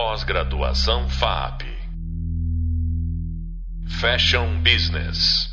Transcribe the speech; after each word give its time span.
Pós-graduação 0.00 1.08
FAP. 1.08 1.62
Fashion 4.00 4.62
Business. 4.62 5.48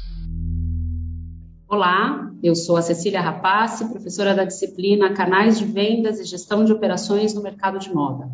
Olá, 1.68 2.30
eu 2.44 2.54
sou 2.54 2.78
a 2.78 2.84
Cecília 2.84 3.22
Rapace, 3.22 3.90
professora 3.90 4.36
da 4.36 4.44
disciplina 4.46 5.16
Canais 5.16 5.58
de 5.58 5.66
Vendas 5.66 6.20
e 6.20 6.26
Gestão 6.26 6.64
de 6.64 6.72
Operações 6.72 7.34
no 7.34 7.42
Mercado 7.42 7.80
de 7.80 7.92
Moda. 7.92 8.30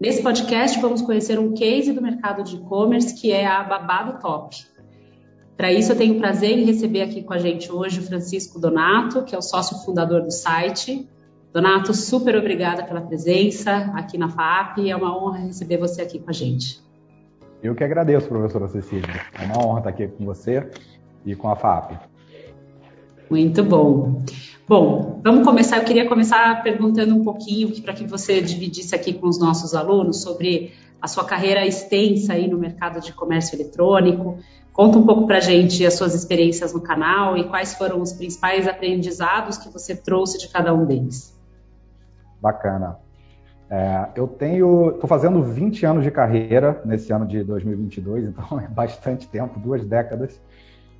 Nesse 0.00 0.22
podcast, 0.22 0.80
vamos 0.80 1.02
conhecer 1.02 1.36
um 1.36 1.52
case 1.52 1.92
do 1.92 2.00
mercado 2.00 2.44
de 2.44 2.54
e-commerce 2.54 3.20
que 3.20 3.32
é 3.32 3.44
a 3.44 3.64
Babado 3.64 4.20
Top. 4.20 4.56
Para 5.56 5.72
isso, 5.72 5.90
eu 5.90 5.96
tenho 5.96 6.14
o 6.14 6.20
prazer 6.20 6.56
em 6.56 6.64
receber 6.64 7.02
aqui 7.02 7.24
com 7.24 7.34
a 7.34 7.38
gente 7.38 7.72
hoje 7.72 7.98
o 7.98 8.04
Francisco 8.04 8.60
Donato, 8.60 9.24
que 9.24 9.34
é 9.34 9.38
o 9.38 9.42
sócio 9.42 9.78
fundador 9.78 10.22
do 10.22 10.30
site. 10.30 11.08
Donato, 11.58 11.92
super 11.92 12.36
obrigada 12.36 12.84
pela 12.84 13.00
presença 13.00 13.90
aqui 13.92 14.16
na 14.16 14.28
FAP. 14.28 14.88
É 14.88 14.94
uma 14.94 15.18
honra 15.18 15.38
receber 15.38 15.76
você 15.76 16.02
aqui 16.02 16.20
com 16.20 16.30
a 16.30 16.32
gente. 16.32 16.80
Eu 17.60 17.74
que 17.74 17.82
agradeço, 17.82 18.28
professora 18.28 18.68
Cecília. 18.68 19.22
É 19.36 19.44
uma 19.44 19.66
honra 19.66 19.78
estar 19.78 19.90
aqui 19.90 20.06
com 20.06 20.24
você 20.24 20.70
e 21.26 21.34
com 21.34 21.48
a 21.50 21.56
FAP. 21.56 21.98
Muito 23.28 23.64
bom. 23.64 24.22
Bom, 24.68 25.20
vamos 25.24 25.44
começar. 25.44 25.78
Eu 25.78 25.84
queria 25.84 26.08
começar 26.08 26.62
perguntando 26.62 27.16
um 27.16 27.24
pouquinho 27.24 27.82
para 27.82 27.92
que 27.92 28.06
você 28.06 28.40
dividisse 28.40 28.94
aqui 28.94 29.12
com 29.12 29.26
os 29.26 29.40
nossos 29.40 29.74
alunos 29.74 30.22
sobre 30.22 30.74
a 31.02 31.08
sua 31.08 31.24
carreira 31.24 31.66
extensa 31.66 32.34
aí 32.34 32.46
no 32.46 32.56
mercado 32.56 33.00
de 33.00 33.12
comércio 33.12 33.56
eletrônico. 33.56 34.38
Conta 34.72 34.96
um 34.96 35.04
pouco 35.04 35.26
para 35.26 35.38
a 35.38 35.40
gente 35.40 35.84
as 35.84 35.94
suas 35.94 36.14
experiências 36.14 36.72
no 36.72 36.80
canal 36.80 37.36
e 37.36 37.48
quais 37.48 37.74
foram 37.74 38.00
os 38.00 38.12
principais 38.12 38.68
aprendizados 38.68 39.58
que 39.58 39.68
você 39.68 39.96
trouxe 39.96 40.38
de 40.38 40.46
cada 40.46 40.72
um 40.72 40.86
deles. 40.86 41.36
Bacana. 42.40 42.96
É, 43.70 44.08
eu 44.14 44.26
tenho, 44.26 44.90
estou 44.90 45.06
fazendo 45.06 45.42
20 45.42 45.84
anos 45.84 46.04
de 46.04 46.10
carreira 46.10 46.80
nesse 46.84 47.12
ano 47.12 47.26
de 47.26 47.44
2022, 47.44 48.24
então 48.28 48.58
é 48.60 48.66
bastante 48.66 49.28
tempo, 49.28 49.60
duas 49.60 49.84
décadas. 49.84 50.40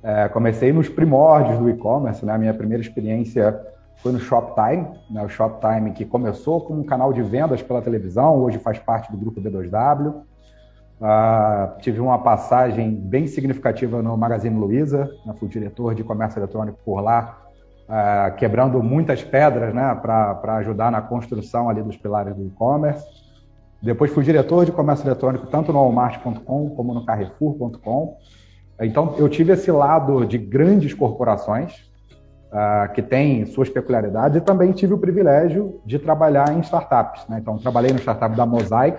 É, 0.01 0.29
comecei 0.29 0.71
nos 0.71 0.87
primórdios 0.87 1.57
do 1.57 1.69
e-commerce, 1.69 2.25
né? 2.25 2.33
A 2.33 2.37
minha 2.37 2.53
primeira 2.53 2.81
experiência 2.81 3.59
foi 3.97 4.13
no 4.13 4.19
Shoptime, 4.19 4.87
né? 5.09 5.21
o 5.23 5.29
Shoptime 5.29 5.91
que 5.91 6.05
começou 6.05 6.61
como 6.61 6.79
um 6.79 6.85
canal 6.85 7.11
de 7.11 7.21
vendas 7.21 7.61
pela 7.61 7.81
televisão, 7.81 8.37
hoje 8.37 8.57
faz 8.57 8.79
parte 8.79 9.11
do 9.11 9.17
grupo 9.17 9.41
B2W. 9.41 10.07
Uh, 10.07 11.05
ah, 11.05 11.77
tive 11.79 11.99
uma 11.99 12.19
passagem 12.19 12.93
bem 12.93 13.25
significativa 13.25 14.01
no 14.01 14.17
Magazine 14.17 14.57
Luiza, 14.57 15.09
né? 15.25 15.33
fui 15.37 15.47
diretor 15.47 15.95
de 15.95 16.03
comércio 16.03 16.39
eletrônico 16.39 16.77
por 16.83 17.01
lá, 17.01 17.41
uh, 17.89 18.35
quebrando 18.35 18.81
muitas 18.83 19.23
pedras 19.23 19.73
né? 19.73 19.97
para 20.01 20.55
ajudar 20.57 20.91
na 20.91 21.01
construção 21.01 21.69
ali 21.69 21.81
dos 21.81 21.97
pilares 21.97 22.35
do 22.35 22.45
e-commerce. 22.45 23.03
Depois 23.81 24.11
fui 24.11 24.23
diretor 24.23 24.65
de 24.65 24.71
comércio 24.71 25.07
eletrônico 25.07 25.47
tanto 25.47 25.73
no 25.73 25.79
Walmart.com 25.79 26.69
como 26.69 26.93
no 26.93 27.05
Carrefour.com. 27.05 28.17
Então, 28.81 29.15
eu 29.17 29.27
tive 29.27 29.53
esse 29.53 29.71
lado 29.71 30.25
de 30.25 30.37
grandes 30.37 30.93
corporações, 30.93 31.89
uh, 32.49 32.91
que 32.93 33.01
têm 33.01 33.45
suas 33.45 33.69
peculiaridades, 33.69 34.37
e 34.37 34.41
também 34.41 34.71
tive 34.71 34.93
o 34.93 34.97
privilégio 34.97 35.81
de 35.85 35.99
trabalhar 35.99 36.53
em 36.53 36.59
startups. 36.59 37.27
Né? 37.27 37.39
Então, 37.41 37.57
trabalhei 37.57 37.91
no 37.91 37.99
startup 37.99 38.35
da 38.35 38.45
Mosaic, 38.45 38.97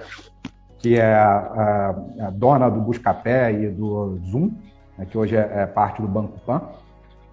que 0.79 0.99
é 0.99 1.15
a, 1.15 1.95
a 2.21 2.31
dona 2.31 2.69
do 2.71 2.81
Buscapé 2.81 3.53
e 3.53 3.69
do 3.69 4.19
Zoom, 4.31 4.51
né, 4.97 5.07
que 5.07 5.17
hoje 5.17 5.37
é, 5.37 5.51
é, 5.63 5.67
parte 5.67 6.01
do 6.01 6.09
Banco 6.09 6.39
Pan. 6.41 6.63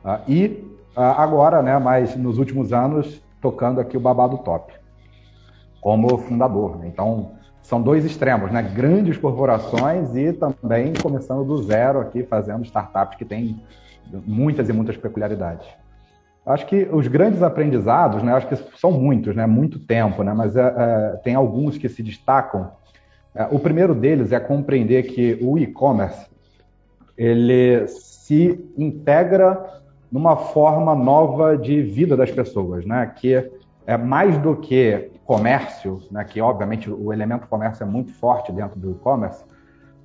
Uh, 0.03 0.19
e 0.27 0.76
agora, 0.97 1.61
né, 1.61 1.77
mas 1.77 2.15
nos 2.15 2.37
últimos 2.37 2.73
anos, 2.73 3.21
tocando 3.41 3.79
aqui 3.79 3.95
o 3.95 3.99
Babado 3.99 4.39
Top, 4.39 4.73
como 5.79 6.17
fundador. 6.17 6.77
Né? 6.77 6.87
Então, 6.87 7.31
são 7.61 7.81
dois 7.81 8.05
extremos, 8.05 8.49
né? 8.49 8.61
Grandes 8.61 9.17
corporações 9.17 10.15
e 10.15 10.31
também 10.31 10.93
começando 10.93 11.43
do 11.43 11.61
zero 11.63 11.99
aqui, 11.99 12.23
fazendo 12.23 12.63
startups 12.63 13.17
que 13.17 13.25
têm 13.25 13.61
muitas 14.25 14.69
e 14.69 14.73
muitas 14.73 14.95
peculiaridades. 14.95 15.67
Acho 16.45 16.65
que 16.65 16.87
os 16.89 17.09
grandes 17.09 17.43
aprendizados, 17.43 18.23
né? 18.23 18.31
Acho 18.31 18.47
que 18.47 18.55
são 18.79 18.93
muitos, 18.93 19.35
né? 19.35 19.45
Muito 19.45 19.79
tempo, 19.79 20.23
né? 20.23 20.33
Mas 20.33 20.55
é, 20.55 20.61
é, 20.61 21.19
tem 21.21 21.35
alguns 21.35 21.77
que 21.77 21.89
se 21.89 22.01
destacam. 22.01 22.71
É, 23.35 23.49
o 23.51 23.59
primeiro 23.59 23.93
deles 23.93 24.31
é 24.31 24.39
compreender 24.39 25.03
que 25.03 25.37
o 25.41 25.57
e-commerce 25.57 26.25
ele 27.17 27.85
se 27.89 28.65
integra 28.77 29.76
numa 30.11 30.35
forma 30.35 30.95
nova 30.95 31.57
de 31.57 31.81
vida 31.81 32.15
das 32.15 32.31
pessoas, 32.31 32.85
né? 32.85 33.13
Que 33.15 33.49
é 33.85 33.97
mais 33.97 34.37
do 34.37 34.55
que 34.55 35.11
comércio, 35.27 36.01
né, 36.09 36.23
que 36.23 36.39
obviamente 36.41 36.89
o 36.89 37.11
elemento 37.11 37.47
comércio 37.47 37.83
é 37.83 37.85
muito 37.85 38.13
forte 38.13 38.51
dentro 38.51 38.79
do 38.79 38.91
e-commerce, 38.91 39.43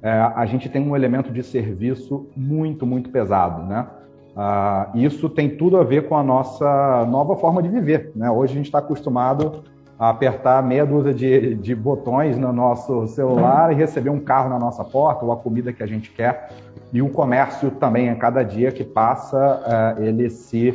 é, 0.03 0.11
a 0.11 0.45
gente 0.47 0.69
tem 0.69 0.83
um 0.83 0.97
elemento 0.97 1.33
de 1.33 1.45
serviço 1.45 2.27
muito, 2.37 2.85
muito 2.85 3.09
pesado, 3.11 3.63
né? 3.63 3.87
Ah, 4.35 4.91
isso 4.95 5.29
tem 5.29 5.57
tudo 5.57 5.77
a 5.77 5.85
ver 5.85 6.09
com 6.09 6.17
a 6.17 6.23
nossa 6.23 7.07
nova 7.07 7.37
forma 7.37 7.63
de 7.63 7.69
viver, 7.69 8.11
né? 8.17 8.29
Hoje 8.31 8.55
a 8.55 8.57
gente 8.57 8.67
está 8.67 8.79
acostumado 8.79 9.63
apertar 10.11 10.61
meia 10.65 10.85
dúzia 10.85 11.15
de, 11.15 11.55
de 11.55 11.75
botões 11.75 12.37
no 12.37 12.53
nosso 12.53 13.07
celular 13.07 13.73
e 13.73 13.77
receber 13.77 14.11
um 14.11 14.19
carro 14.19 14.49
na 14.49 14.59
nossa 14.59 14.83
porta 14.83 15.25
ou 15.25 15.31
a 15.31 15.37
comida 15.37 15.73
que 15.73 15.83
a 15.83 15.87
gente 15.87 16.11
quer. 16.11 16.51
E 16.93 17.01
o 17.01 17.09
comércio 17.09 17.71
também, 17.71 18.11
a 18.11 18.17
cada 18.17 18.43
dia 18.43 18.73
que 18.73 18.83
passa, 18.83 19.97
é, 19.99 20.05
ele 20.09 20.29
se 20.29 20.71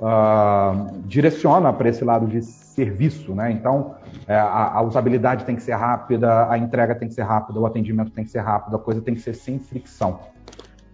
uh, 0.00 0.90
direciona 1.04 1.70
para 1.70 1.90
esse 1.90 2.02
lado 2.02 2.26
de 2.26 2.40
serviço, 2.40 3.34
né? 3.34 3.52
Então, 3.52 3.94
é, 4.26 4.34
a, 4.34 4.78
a, 4.78 4.82
usabilidade 4.82 5.44
tem 5.44 5.54
que 5.54 5.62
ser 5.62 5.74
rápida, 5.74 6.50
a 6.50 6.56
entrega 6.56 6.94
tem 6.94 7.08
que 7.08 7.14
ser 7.14 7.22
rápida, 7.22 7.60
o 7.60 7.66
atendimento 7.66 8.10
tem 8.10 8.24
que 8.24 8.30
ser 8.30 8.40
rápido, 8.40 8.76
a 8.76 8.78
coisa 8.78 9.02
tem 9.02 9.14
que 9.14 9.20
ser 9.20 9.34
sem 9.34 9.58
fricção. 9.58 10.20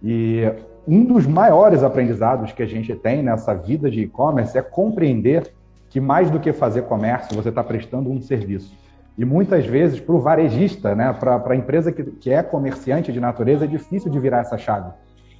E 0.03 0.43
um 0.85 1.05
dos 1.05 1.25
maiores 1.25 1.81
aprendizados 1.81 2.51
que 2.51 2.61
a 2.61 2.67
gente 2.67 2.93
tem 2.95 3.23
nessa 3.23 3.53
vida 3.53 3.89
de 3.89 4.01
e-commerce 4.01 4.57
é 4.57 4.61
compreender 4.61 5.53
que 5.89 5.99
mais 5.99 6.29
do 6.29 6.39
que 6.39 6.53
fazer 6.53 6.83
comércio, 6.83 7.35
você 7.35 7.49
está 7.49 7.63
prestando 7.63 8.09
um 8.09 8.21
serviço. 8.21 8.77
E 9.17 9.25
muitas 9.25 9.65
vezes, 9.65 9.99
para 9.99 10.15
o 10.15 10.19
varejista, 10.19 10.95
né, 10.95 11.11
para 11.11 11.43
a 11.45 11.55
empresa 11.55 11.91
que, 11.91 12.03
que 12.03 12.31
é 12.31 12.41
comerciante 12.41 13.11
de 13.11 13.19
natureza, 13.19 13.65
é 13.65 13.67
difícil 13.67 14.09
de 14.09 14.19
virar 14.19 14.39
essa 14.39 14.57
chave. 14.57 14.91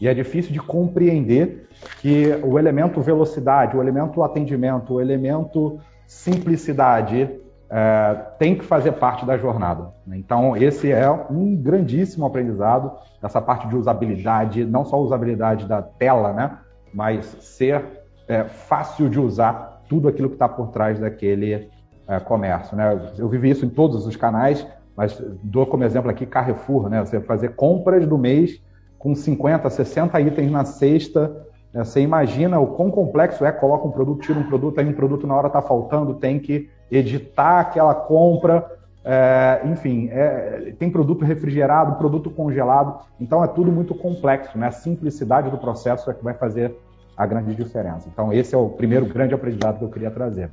E 0.02 0.08
é 0.08 0.14
difícil 0.14 0.52
de 0.52 0.60
compreender 0.60 1.68
que 2.02 2.40
o 2.44 2.58
elemento 2.58 3.02
velocidade, 3.02 3.78
o 3.78 3.82
elemento 3.82 4.24
atendimento, 4.24 4.96
o 4.96 5.02
elemento 5.02 5.80
simplicidade 6.06 7.30
é, 7.70 8.14
tem 8.40 8.56
que 8.56 8.66
fazer 8.66 8.94
parte 8.94 9.26
da 9.26 9.38
jornada. 9.38 9.94
Né? 10.06 10.18
Então, 10.18 10.58
esse 10.58 10.92
é 10.92 11.10
um 11.10 11.56
grandíssimo 11.56 12.26
aprendizado, 12.26 12.92
essa 13.22 13.42
parte 13.42 13.68
de 13.68 13.76
usabilidade, 13.76 14.66
não 14.66 14.84
só 14.84 15.00
usabilidade 15.00 15.68
da 15.68 15.82
tela, 15.82 16.34
né? 16.34 16.58
mas 16.94 17.26
ser 17.40 17.86
é, 18.28 18.46
fácil 18.46 19.10
de 19.10 19.20
usar 19.20 19.79
tudo 19.90 20.08
aquilo 20.08 20.30
que 20.30 20.36
está 20.36 20.48
por 20.48 20.70
trás 20.70 21.00
daquele 21.00 21.70
é, 22.08 22.20
comércio. 22.20 22.78
Né? 22.78 23.12
Eu 23.18 23.28
vivi 23.28 23.50
isso 23.50 23.66
em 23.66 23.70
todos 23.70 24.08
os 24.08 24.16
canais, 24.16 24.66
mas 24.96 25.22
dou 25.44 25.66
como 25.66 25.84
exemplo 25.84 26.10
aqui 26.10 26.26
Carrefour, 26.26 26.90
né? 26.90 27.04
Você 27.04 27.20
fazer 27.20 27.56
compras 27.56 28.06
do 28.06 28.18
mês 28.18 28.62
com 28.98 29.16
50, 29.16 29.70
60 29.70 30.20
itens 30.22 30.52
na 30.52 30.66
cesta 30.66 31.48
né? 31.74 31.84
Você 31.84 32.02
imagina 32.02 32.60
o 32.60 32.68
quão 32.68 32.90
complexo 32.92 33.46
é, 33.46 33.52
coloca 33.52 33.88
um 33.88 33.92
produto, 33.92 34.22
tira 34.22 34.40
um 34.40 34.44
produto, 34.44 34.80
aí 34.80 34.88
um 34.88 34.94
produto 34.94 35.28
na 35.28 35.36
hora 35.36 35.48
está 35.48 35.62
faltando, 35.62 36.16
tem 36.16 36.40
que 36.40 36.70
editar 36.92 37.60
aquela 37.60 37.94
compra, 37.94 38.66
é, 39.04 39.62
enfim, 39.66 40.10
é, 40.12 40.74
tem 40.78 40.90
produto 40.90 41.24
refrigerado, 41.24 41.96
produto 41.96 42.30
congelado, 42.30 43.00
então 43.20 43.44
é 43.44 43.48
tudo 43.48 43.72
muito 43.72 43.94
complexo, 43.96 44.58
né? 44.58 44.68
A 44.68 44.72
simplicidade 44.72 45.50
do 45.50 45.58
processo 45.58 46.10
é 46.10 46.14
que 46.14 46.24
vai 46.24 46.34
fazer 46.34 46.76
a 47.20 47.26
grande 47.26 47.54
diferença. 47.54 48.08
Então 48.08 48.32
esse 48.32 48.56
é 48.56 48.58
o 48.58 48.70
primeiro 48.70 49.06
grande 49.06 49.34
aprendizado 49.34 49.78
que 49.78 49.84
eu 49.84 49.90
queria 49.90 50.10
trazer. 50.10 50.50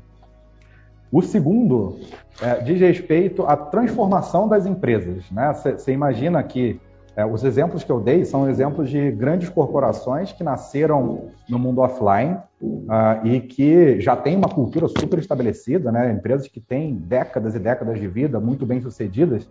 O 1.12 1.22
segundo 1.22 2.00
é, 2.43 2.60
diz 2.60 2.81
respeito 2.81 3.47
à 3.47 3.56
transformação 3.56 4.48
das 4.48 4.66
empresas. 4.66 5.24
Você 5.63 5.92
né? 5.92 5.95
imagina 5.95 6.42
que 6.42 6.80
é, 7.15 7.24
os 7.24 7.45
exemplos 7.45 7.84
que 7.84 7.92
eu 7.92 8.01
dei 8.01 8.24
são 8.24 8.51
exemplos 8.51 8.91
de 8.91 9.13
grandes 9.13 9.48
corporações 9.48 10.33
que 10.33 10.42
nasceram 10.42 11.28
no 11.48 11.57
mundo 11.57 11.80
offline 11.80 12.36
uh, 12.60 13.24
e 13.24 13.41
que 13.41 14.01
já 14.01 14.16
têm 14.16 14.36
uma 14.36 14.48
cultura 14.48 14.89
super 14.89 15.21
estabelecida, 15.21 15.92
né? 15.92 16.10
empresas 16.10 16.48
que 16.48 16.60
têm 16.60 16.97
décadas 16.97 17.54
e 17.54 17.60
décadas 17.60 18.01
de 18.01 18.09
vida, 18.09 18.41
muito 18.41 18.66
bem 18.66 18.80
sucedidas, 18.80 19.48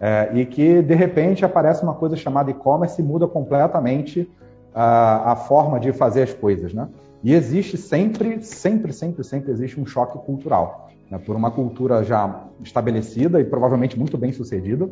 é, 0.00 0.30
e 0.32 0.46
que 0.46 0.80
de 0.80 0.94
repente 0.94 1.44
aparece 1.44 1.82
uma 1.82 1.94
coisa 1.94 2.16
chamada 2.16 2.50
e-commerce 2.50 3.02
e 3.02 3.04
muda 3.04 3.26
completamente 3.26 4.30
uh, 4.74 5.28
a 5.28 5.36
forma 5.36 5.78
de 5.78 5.92
fazer 5.92 6.22
as 6.22 6.32
coisas. 6.32 6.72
Né? 6.72 6.88
E 7.22 7.32
existe 7.32 7.76
sempre, 7.76 8.42
sempre, 8.42 8.92
sempre, 8.92 9.24
sempre 9.24 9.52
existe 9.52 9.80
um 9.80 9.86
choque 9.86 10.18
cultural. 10.18 10.90
Né? 11.10 11.18
Por 11.18 11.36
uma 11.36 11.50
cultura 11.50 12.02
já 12.02 12.44
estabelecida 12.62 13.40
e 13.40 13.44
provavelmente 13.44 13.98
muito 13.98 14.16
bem 14.18 14.32
sucedida, 14.32 14.88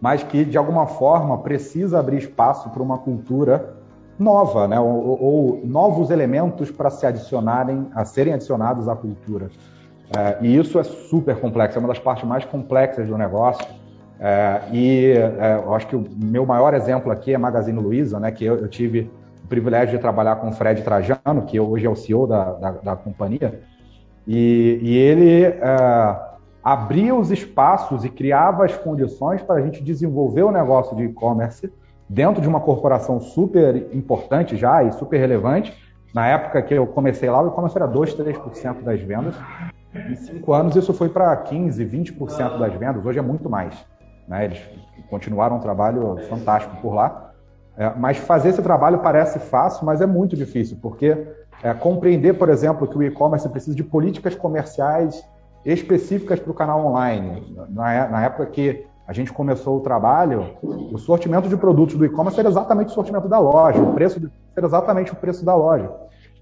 mas 0.00 0.22
que 0.22 0.44
de 0.44 0.58
alguma 0.58 0.86
forma 0.86 1.38
precisa 1.38 1.98
abrir 1.98 2.18
espaço 2.18 2.68
para 2.70 2.82
uma 2.82 2.98
cultura 2.98 3.76
nova, 4.18 4.68
né? 4.68 4.78
ou, 4.78 5.22
ou 5.22 5.60
novos 5.64 6.10
elementos 6.10 6.70
para 6.70 6.90
se 6.90 7.06
adicionarem, 7.06 7.88
a 7.94 8.04
serem 8.04 8.34
adicionados 8.34 8.88
à 8.88 8.94
cultura. 8.94 9.50
É, 10.16 10.38
e 10.42 10.56
isso 10.56 10.78
é 10.78 10.84
super 10.84 11.40
complexo, 11.40 11.78
é 11.78 11.80
uma 11.80 11.88
das 11.88 11.98
partes 11.98 12.28
mais 12.28 12.44
complexas 12.44 13.08
do 13.08 13.16
negócio. 13.16 13.66
É, 14.18 14.62
e 14.72 15.12
é, 15.12 15.60
eu 15.64 15.74
acho 15.74 15.86
que 15.86 15.96
o 15.96 16.04
meu 16.16 16.46
maior 16.46 16.74
exemplo 16.74 17.10
aqui 17.10 17.34
é 17.34 17.38
Magazine 17.38 17.78
Luiza, 17.78 18.20
né, 18.20 18.30
que 18.30 18.44
eu, 18.44 18.56
eu, 18.58 18.68
tive 18.68 19.10
o 19.44 19.48
privilégio 19.48 19.96
de 19.96 20.00
trabalhar 20.00 20.36
com 20.36 20.48
o 20.48 20.52
Fred 20.52 20.82
Trajano, 20.82 21.42
que 21.46 21.58
hoje 21.58 21.86
é 21.86 21.90
o 21.90 21.96
CEO 21.96 22.26
da, 22.26 22.52
da, 22.52 22.70
da 22.70 22.96
companhia, 22.96 23.60
e, 24.26 24.78
e 24.82 24.96
ele 24.96 25.44
é, 25.44 26.18
abria 26.62 27.14
os 27.14 27.30
espaços 27.30 28.04
e 28.04 28.08
criava 28.08 28.64
as 28.64 28.76
condições 28.76 29.42
para 29.42 29.56
a 29.56 29.60
gente 29.60 29.82
desenvolver 29.82 30.42
o 30.42 30.50
negócio 30.50 30.96
de 30.96 31.04
e-commerce 31.04 31.70
dentro 32.08 32.40
de 32.40 32.48
uma 32.48 32.60
corporação 32.60 33.20
super 33.20 33.88
importante 33.92 34.56
já 34.56 34.82
e 34.82 34.92
super 34.92 35.18
relevante. 35.18 35.74
Na 36.14 36.26
época 36.28 36.62
que 36.62 36.72
eu 36.72 36.86
comecei 36.86 37.28
lá, 37.28 37.42
o 37.42 37.48
e-commerce 37.48 37.76
era 37.76 37.86
2, 37.86 38.14
3% 38.14 38.82
das 38.82 39.00
vendas. 39.00 39.34
Em 39.94 40.14
cinco 40.14 40.52
anos, 40.52 40.74
isso 40.74 40.92
foi 40.92 41.08
para 41.08 41.36
15, 41.36 41.84
20% 41.84 42.58
das 42.58 42.72
vendas. 42.74 43.04
Hoje 43.04 43.18
é 43.18 43.22
muito 43.22 43.50
mais. 43.50 43.74
Né? 44.26 44.46
Eles 44.46 44.60
continuaram 45.10 45.56
um 45.56 45.60
trabalho 45.60 46.18
fantástico 46.28 46.76
por 46.80 46.94
lá. 46.94 47.32
É, 47.76 47.92
mas 47.96 48.18
fazer 48.18 48.50
esse 48.50 48.62
trabalho 48.62 49.00
parece 49.00 49.38
fácil, 49.38 49.84
mas 49.84 50.00
é 50.00 50.06
muito 50.06 50.36
difícil, 50.36 50.78
porque 50.80 51.26
é, 51.62 51.74
compreender, 51.74 52.34
por 52.34 52.48
exemplo, 52.48 52.86
que 52.86 52.96
o 52.96 53.02
e-commerce 53.02 53.48
precisa 53.48 53.76
de 53.76 53.82
políticas 53.82 54.34
comerciais 54.34 55.24
específicas 55.64 56.38
para 56.38 56.50
o 56.50 56.54
canal 56.54 56.84
online. 56.86 57.56
Na, 57.70 58.08
na, 58.08 58.22
época 58.22 58.46
que 58.46 58.86
a 59.06 59.12
gente 59.12 59.32
começou 59.32 59.78
o 59.78 59.80
trabalho, 59.80 60.56
o 60.62 60.98
sortimento 60.98 61.48
de 61.48 61.56
produtos 61.56 61.96
do 61.96 62.04
e-commerce 62.04 62.38
era 62.38 62.48
exatamente 62.48 62.88
o 62.88 62.92
sortimento 62.92 63.28
da 63.28 63.38
loja, 63.38 63.82
o 63.82 63.92
preço 63.92 64.30
era 64.56 64.66
exatamente 64.66 65.12
o 65.12 65.16
preço 65.16 65.44
da 65.44 65.54
loja. 65.54 65.90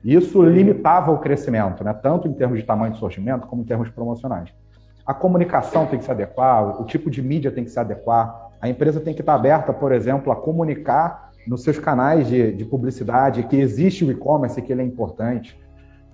Isso 0.04 0.42
limitava 0.42 1.12
o 1.12 1.18
crescimento, 1.18 1.84
né? 1.84 1.92
tanto 1.94 2.26
em 2.26 2.32
termos 2.32 2.58
de 2.58 2.64
tamanho 2.64 2.92
de 2.92 2.98
sortimento 2.98 3.46
como 3.46 3.62
em 3.62 3.64
termos 3.64 3.88
promocionais. 3.88 4.52
A 5.06 5.12
comunicação 5.12 5.86
tem 5.86 5.98
que 5.98 6.04
se 6.04 6.10
adequar, 6.10 6.80
o 6.80 6.84
tipo 6.84 7.10
de 7.10 7.20
mídia 7.22 7.50
tem 7.50 7.64
que 7.64 7.70
se 7.70 7.78
adequar, 7.78 8.50
a 8.60 8.68
empresa 8.68 9.00
tem 9.00 9.12
que 9.12 9.20
estar 9.20 9.34
aberta, 9.34 9.72
por 9.72 9.92
exemplo, 9.92 10.32
a 10.32 10.36
comunicar 10.36 11.32
nos 11.46 11.64
seus 11.64 11.78
canais 11.78 12.28
de, 12.28 12.52
de 12.52 12.64
publicidade 12.64 13.42
que 13.44 13.56
existe 13.56 14.04
o 14.04 14.10
e-commerce 14.10 14.58
e 14.58 14.62
que 14.62 14.72
ele 14.72 14.82
é 14.82 14.84
importante. 14.84 15.60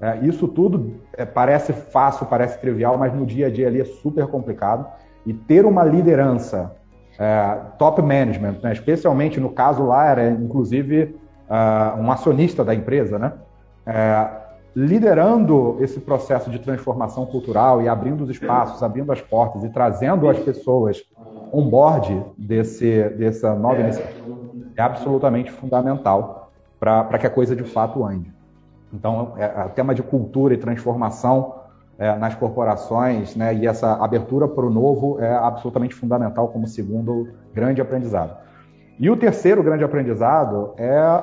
É, 0.00 0.18
isso 0.18 0.48
tudo 0.48 0.94
é, 1.14 1.26
parece 1.26 1.72
fácil, 1.72 2.24
parece 2.26 2.58
trivial, 2.58 2.96
mas 2.96 3.12
no 3.12 3.26
dia 3.26 3.48
a 3.48 3.50
dia 3.50 3.66
ali 3.66 3.80
é 3.80 3.84
super 3.84 4.26
complicado. 4.28 4.86
E 5.26 5.34
ter 5.34 5.66
uma 5.66 5.84
liderança, 5.84 6.72
é, 7.18 7.58
top 7.78 8.00
management, 8.00 8.60
né, 8.62 8.72
especialmente 8.72 9.38
no 9.38 9.50
caso 9.50 9.84
lá, 9.84 10.06
era 10.06 10.30
inclusive 10.30 11.16
uh, 11.48 12.00
um 12.00 12.10
acionista 12.10 12.64
da 12.64 12.74
empresa, 12.74 13.18
né? 13.18 13.32
É, 14.78 14.86
liderando 14.86 15.76
esse 15.80 16.00
processo 16.00 16.50
de 16.50 16.58
transformação 16.58 17.26
cultural 17.26 17.82
e 17.82 17.88
abrindo 17.88 18.22
os 18.22 18.30
espaços, 18.30 18.82
abrindo 18.82 19.10
as 19.10 19.20
portas 19.20 19.64
e 19.64 19.68
trazendo 19.70 20.28
as 20.28 20.38
pessoas 20.38 21.02
on 21.52 21.68
board 21.68 22.24
desse, 22.36 23.08
dessa 23.10 23.54
nova 23.54 23.80
iniciativa 23.80 24.38
é 24.76 24.82
absolutamente 24.82 25.50
fundamental 25.50 26.52
para 26.78 27.18
que 27.18 27.26
a 27.26 27.30
coisa 27.30 27.56
de 27.56 27.64
fato 27.64 28.04
ande. 28.04 28.32
Então, 28.92 29.34
é, 29.36 29.64
o 29.64 29.70
tema 29.70 29.92
de 29.94 30.02
cultura 30.02 30.54
e 30.54 30.56
transformação 30.56 31.56
é, 31.98 32.16
nas 32.16 32.36
corporações 32.36 33.34
né, 33.34 33.52
e 33.54 33.66
essa 33.66 33.94
abertura 33.94 34.46
para 34.46 34.64
o 34.64 34.70
novo 34.70 35.18
é 35.20 35.34
absolutamente 35.34 35.94
fundamental 35.94 36.48
como 36.48 36.68
segundo 36.68 37.28
grande 37.52 37.80
aprendizado. 37.80 38.36
E 39.00 39.10
o 39.10 39.16
terceiro 39.16 39.62
grande 39.62 39.82
aprendizado 39.82 40.74
é 40.76 41.22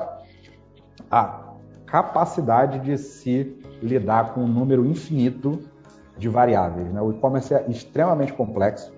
a 1.10 1.45
capacidade 1.86 2.80
de 2.80 2.98
se 2.98 3.56
lidar 3.82 4.34
com 4.34 4.40
um 4.40 4.48
número 4.48 4.84
infinito 4.84 5.60
de 6.18 6.28
variáveis. 6.28 6.92
Né? 6.92 7.00
O 7.00 7.12
e-commerce 7.12 7.54
é 7.54 7.64
extremamente 7.68 8.32
complexo. 8.32 8.92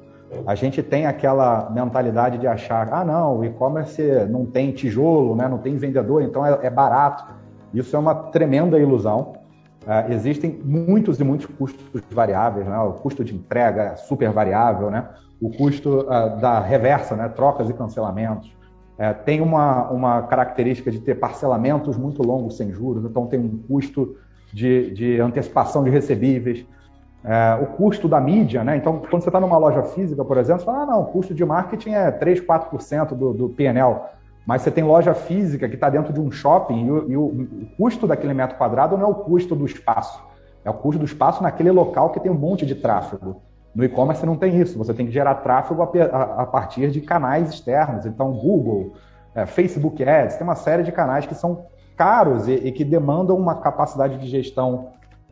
A 0.47 0.55
gente 0.55 0.83
tem 0.83 1.07
aquela 1.07 1.71
mentalidade 1.71 2.39
de 2.39 2.47
achar, 2.47 2.93
ah, 2.93 3.05
não, 3.05 3.39
o 3.39 3.45
e-commerce 3.45 4.03
não 4.29 4.45
tem 4.45 4.73
tijolo, 4.73 5.35
né? 5.35 5.49
não 5.49 5.59
tem 5.59 5.77
vendedor, 5.77 6.23
então 6.23 6.45
é, 6.45 6.67
é 6.67 6.71
barato. 6.71 7.25
Isso 7.73 7.97
é 7.97 7.99
uma 7.99 8.15
tremenda 8.15 8.79
ilusão. 8.79 9.35
Uh, 9.85 10.13
existem 10.13 10.61
muitos 10.63 11.19
e 11.19 11.25
muitos 11.25 11.47
custos 11.47 12.03
variáveis, 12.11 12.67
né? 12.67 12.79
o 12.79 12.93
custo 12.93 13.25
de 13.25 13.35
entrega 13.35 13.83
é 13.83 13.97
super 13.97 14.31
variável, 14.31 14.91
né? 14.91 15.09
o 15.41 15.49
custo 15.51 16.01
uh, 16.01 16.39
da 16.39 16.61
reversa, 16.61 17.17
né? 17.17 17.29
trocas 17.29 17.71
e 17.71 17.73
cancelamentos, 17.73 18.53
é, 18.99 19.13
tem 19.13 19.41
uma, 19.41 19.89
uma 19.91 20.23
característica 20.23 20.91
de 20.91 20.99
ter 20.99 21.15
parcelamentos 21.15 21.97
muito 21.97 22.21
longos 22.23 22.57
sem 22.57 22.73
juros, 22.73 23.05
então 23.05 23.27
tem 23.27 23.39
um 23.39 23.57
custo 23.69 24.17
de, 24.53 24.91
de 24.91 25.21
antecipação 25.21 25.85
de 25.85 25.91
recebíveis. 25.91 26.67
É, 27.25 27.59
o 27.63 27.67
custo 27.67 28.09
da 28.09 28.21
mídia, 28.21 28.65
né? 28.65 28.77
Então, 28.77 29.03
quando 29.11 29.23
você 29.23 29.29
está 29.29 29.41
numa 29.41 29.59
loja 29.59 29.83
física, 29.83 30.25
por 30.25 30.37
exemplo, 30.37 30.61
você 30.61 30.67
fala, 30.67 30.83
ah, 30.83 30.87
não, 30.87 31.03
o 31.03 31.07
custo 31.07 31.35
de 31.35 31.45
marketing 31.45 31.91
é 31.91 32.11
3, 32.11 32.41
4% 32.41 33.09
do, 33.09 33.33
do 33.33 33.49
PNL. 33.49 34.01
Mas 34.47 34.63
você 34.63 34.71
tem 34.71 34.83
loja 34.83 35.15
física 35.15 35.69
que 35.69 35.75
está 35.75 35.91
dentro 35.91 36.13
de 36.13 36.21
um 36.21 36.31
shopping 36.31 36.87
e, 36.87 36.91
o, 36.91 37.11
e 37.11 37.17
o, 37.17 37.25
o, 37.25 37.67
custo 37.77 38.07
daquele 38.07 38.33
metro 38.33 38.57
quadrado 38.57 38.97
não 38.97 39.05
é 39.05 39.09
o 39.09 39.15
custo 39.15 39.55
do 39.55 39.67
espaço, 39.67 40.23
é 40.65 40.71
o 40.71 40.75
custo 40.75 40.99
do 40.99 41.05
espaço 41.05 41.43
naquele 41.43 41.71
local 41.71 42.11
que 42.11 42.19
tem 42.19 42.33
um 42.33 42.39
monte 42.39 42.65
de 42.65 42.75
tráfego. 42.75 43.43
No 43.79 43.85
e-commerce 43.85 44.27
não 44.27 44.35
tem 44.35 44.61
isso, 44.61 44.77
você 44.77 44.93
tem 44.93 45.07
que 45.07 45.13
gerar 45.13 45.37
tráfego 45.37 45.81
a, 45.83 46.45
partir 46.47 46.91
de 46.91 47.01
canais 47.01 47.49
externos. 47.49 48.05
Então, 48.07 48.33
Google, 48.33 48.95
é, 49.33 49.47
Facebook 49.47 50.03
Ads, 50.03 50.35
tem 50.35 50.43
uma 50.45 50.57
série 50.57 50.83
de 50.83 50.91
canais 50.91 51.27
que 51.27 51.35
são 51.37 51.67
caros 51.97 52.49
e, 52.49 52.55
e 52.55 52.73
que 52.73 52.85
demandam 52.85 53.37
uma 53.37 53.61
capacidade 53.61 54.19
de 54.19 54.27
gestão 54.27 54.89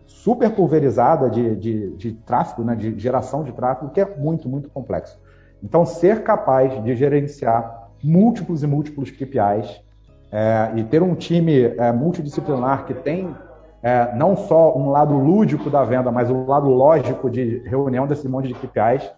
super 0.07 0.49
pulverizada 0.55 1.29
de, 1.29 1.57
de, 1.57 1.97
de 1.97 2.13
tráfego, 2.13 2.63
né, 2.63 2.77
de 2.77 2.97
geração 2.97 3.43
de 3.43 3.51
tráfego, 3.51 3.91
que 3.91 4.01
é 4.01 4.17
muito, 4.17 4.49
muito 4.49 4.71
complexo. 4.71 5.19
Então, 5.61 5.85
ser 5.85 6.23
capaz 6.23 6.81
de 6.85 6.95
gerenciar 6.95 7.89
múltiplos 8.01 8.63
e 8.63 8.67
múltiplos 8.69 9.11
KPIs 9.11 9.83
é, 10.31 10.71
e 10.77 10.85
ter 10.85 11.03
um 11.03 11.17
time 11.17 11.63
é, 11.65 11.91
multidisciplinar 11.91 12.87
que 12.87 12.95
tem 12.95 13.35
é, 13.83 14.15
não 14.17 14.37
só 14.37 14.77
um 14.77 14.91
lado 14.91 15.15
lúdico 15.15 15.71
da 15.71 15.85
venda, 15.85 16.11
mas 16.11 16.31
o 16.31 16.47
lado 16.47 16.69
lógico 16.69 17.31
de 17.31 17.63
reunião 17.67 18.07
desse 18.07 18.29
monte 18.29 18.49
de 18.49 18.55
KPIs. 18.55 19.11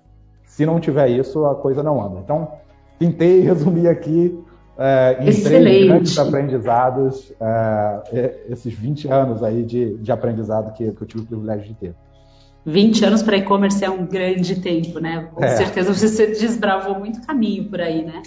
Se 0.44 0.66
não 0.66 0.80
tiver 0.80 1.08
isso, 1.08 1.44
a 1.46 1.54
coisa 1.54 1.82
não 1.82 2.02
anda. 2.02 2.20
Então, 2.20 2.52
tentei 2.98 3.40
resumir 3.42 3.88
aqui 3.88 4.38
é, 4.78 5.18
em 5.20 5.28
Excelente. 5.28 5.62
três 5.62 5.86
grandes 5.86 6.18
aprendizados, 6.18 7.32
é, 7.40 8.34
esses 8.48 8.72
20 8.72 9.08
anos 9.08 9.42
aí 9.42 9.64
de, 9.64 9.96
de 9.98 10.12
aprendizado 10.12 10.72
que, 10.72 10.90
que 10.92 11.02
eu 11.02 11.06
tive 11.06 11.24
o 11.24 11.26
privilégio 11.26 11.66
de 11.66 11.74
ter. 11.74 11.94
20 12.64 13.04
anos 13.06 13.22
para 13.22 13.36
e-commerce 13.38 13.82
é 13.84 13.90
um 13.90 14.06
grande 14.06 14.60
tempo, 14.60 14.98
né? 15.00 15.28
Com 15.34 15.42
é. 15.42 15.56
certeza 15.56 15.92
você 15.92 16.26
desbravou 16.26 16.98
muito 16.98 17.26
caminho 17.26 17.68
por 17.68 17.80
aí, 17.80 18.04
né? 18.04 18.22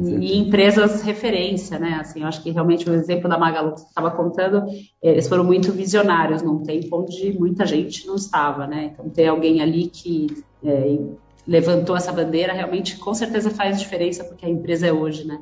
E 0.00 0.38
empresas 0.38 1.02
referência, 1.02 1.78
né? 1.78 1.98
Assim, 2.00 2.22
eu 2.22 2.26
acho 2.26 2.42
que 2.42 2.50
realmente 2.50 2.88
o 2.88 2.94
exemplo 2.94 3.28
da 3.28 3.38
Magalu 3.38 3.72
que 3.72 3.80
você 3.80 3.86
estava 3.86 4.10
contando, 4.10 4.64
eles 5.02 5.28
foram 5.28 5.44
muito 5.44 5.72
visionários 5.72 6.42
num 6.42 6.62
tempo 6.62 7.02
onde 7.02 7.32
muita 7.38 7.64
gente 7.64 8.06
não 8.06 8.16
estava, 8.16 8.66
né? 8.66 8.92
Então 8.92 9.08
ter 9.08 9.28
alguém 9.28 9.60
ali 9.60 9.86
que 9.86 10.26
é, 10.64 10.98
levantou 11.46 11.96
essa 11.96 12.12
bandeira 12.12 12.52
realmente 12.52 12.96
com 12.98 13.14
certeza 13.14 13.50
faz 13.50 13.78
diferença 13.78 14.24
porque 14.24 14.44
a 14.44 14.48
empresa 14.48 14.86
é 14.86 14.92
hoje, 14.92 15.26
né? 15.26 15.40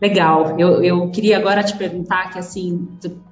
Legal. 0.00 0.58
Eu, 0.58 0.82
eu 0.82 1.10
queria 1.10 1.36
agora 1.36 1.62
te 1.62 1.76
perguntar 1.76 2.32
que 2.32 2.38
assim 2.38 2.88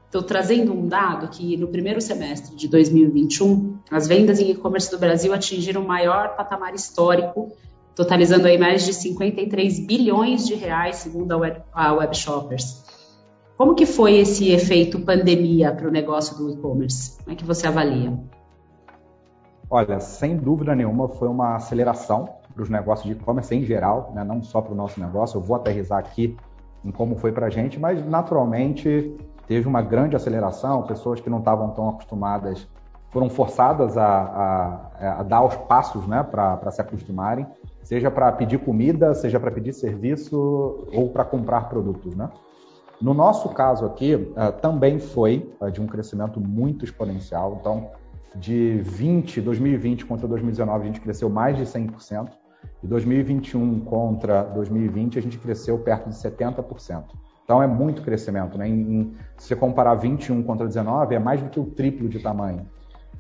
Estou 0.09 0.23
trazendo 0.23 0.73
um 0.73 0.89
dado 0.89 1.29
que 1.29 1.55
no 1.59 1.69
primeiro 1.69 2.01
semestre 2.01 2.57
de 2.57 2.67
2021, 2.67 3.79
as 3.91 4.09
vendas 4.09 4.41
em 4.41 4.51
e-commerce 4.51 4.91
do 4.91 4.99
Brasil 4.99 5.35
atingiram 5.35 5.83
o 5.83 5.87
maior 5.87 6.35
patamar 6.35 6.75
histórico 6.75 7.53
totalizando 7.99 8.47
aí 8.47 8.57
mais 8.57 8.87
de 8.87 8.95
53 8.95 9.81
bilhões 9.81 10.47
de 10.47 10.55
reais, 10.55 10.99
segundo 10.99 11.33
a 11.33 11.37
Web, 11.37 11.63
a 11.73 11.93
Web 11.95 12.17
Shoppers. 12.17 12.85
Como 13.57 13.75
que 13.75 13.85
foi 13.85 14.19
esse 14.19 14.53
efeito 14.53 15.01
pandemia 15.01 15.73
para 15.73 15.89
o 15.89 15.91
negócio 15.91 16.39
do 16.39 16.49
e-commerce? 16.49 17.19
Como 17.19 17.33
é 17.33 17.35
que 17.35 17.45
você 17.45 17.67
avalia? 17.67 18.17
Olha, 19.69 19.99
sem 19.99 20.37
dúvida 20.37 20.77
nenhuma 20.77 21.09
foi 21.09 21.27
uma 21.27 21.57
aceleração 21.57 22.29
para 22.55 22.63
os 22.63 22.71
negócios 22.71 23.05
de 23.05 23.21
e-commerce 23.21 23.53
em 23.53 23.65
geral, 23.65 24.13
né? 24.15 24.23
não 24.23 24.45
só 24.45 24.61
para 24.61 24.73
o 24.73 24.77
nosso 24.77 25.01
negócio. 25.01 25.37
Eu 25.37 25.43
vou 25.43 25.57
aterrizar 25.57 25.99
aqui 25.99 26.37
em 26.85 26.93
como 26.93 27.17
foi 27.17 27.33
para 27.33 27.47
a 27.47 27.51
gente, 27.51 27.81
mas 27.81 28.07
naturalmente 28.07 29.13
teve 29.49 29.67
uma 29.67 29.83
grande 29.83 30.15
aceleração. 30.15 30.85
Pessoas 30.85 31.21
que 31.21 31.29
não 31.29 31.41
estavam 31.41 31.71
tão 31.71 31.89
acostumadas 31.89 32.65
foram 33.11 33.31
forçadas 33.31 33.97
a, 33.97 34.07
a, 34.07 35.21
a 35.21 35.23
dar 35.23 35.45
os 35.45 35.57
passos 35.57 36.07
né, 36.07 36.23
para 36.23 36.71
se 36.71 36.81
acostumarem 36.81 37.47
seja 37.89 38.11
para 38.11 38.31
pedir 38.33 38.59
comida, 38.59 39.15
seja 39.15 39.41
para 39.41 39.51
pedir 39.51 39.73
serviço 39.73 40.87
ou 40.93 41.09
para 41.09 41.25
comprar 41.25 41.71
produtos, 41.71 42.15
né? 42.15 42.29
No 43.01 43.15
nosso 43.15 43.49
caso 43.49 43.87
aqui, 43.87 44.15
uh, 44.15 44.53
também 44.61 44.99
foi 44.99 45.51
uh, 45.59 45.71
de 45.71 45.81
um 45.81 45.87
crescimento 45.87 46.39
muito 46.39 46.85
exponencial. 46.85 47.57
Então, 47.59 47.89
de 48.35 48.79
20, 48.83 49.41
2020 49.41 50.05
contra 50.05 50.29
2019, 50.29 50.83
a 50.83 50.87
gente 50.87 51.01
cresceu 51.01 51.31
mais 51.31 51.57
de 51.57 51.63
100%. 51.63 52.29
De 52.83 52.89
2021 52.89 53.81
contra 53.81 54.43
2020, 54.43 55.19
a 55.19 55.23
gente 55.23 55.39
cresceu 55.39 55.79
perto 55.79 56.11
de 56.11 56.15
70%. 56.15 57.05
Então, 57.43 57.63
é 57.63 57.67
muito 57.67 58.03
crescimento. 58.03 58.59
Né? 58.59 58.69
Em, 58.69 58.73
em, 58.75 59.15
se 59.39 59.49
você 59.49 59.57
comparar 59.57 59.95
21 59.95 60.43
contra 60.43 60.67
19, 60.67 61.15
é 61.15 61.19
mais 61.19 61.41
do 61.41 61.49
que 61.49 61.59
o 61.59 61.65
triplo 61.65 62.07
de 62.07 62.19
tamanho. 62.19 62.67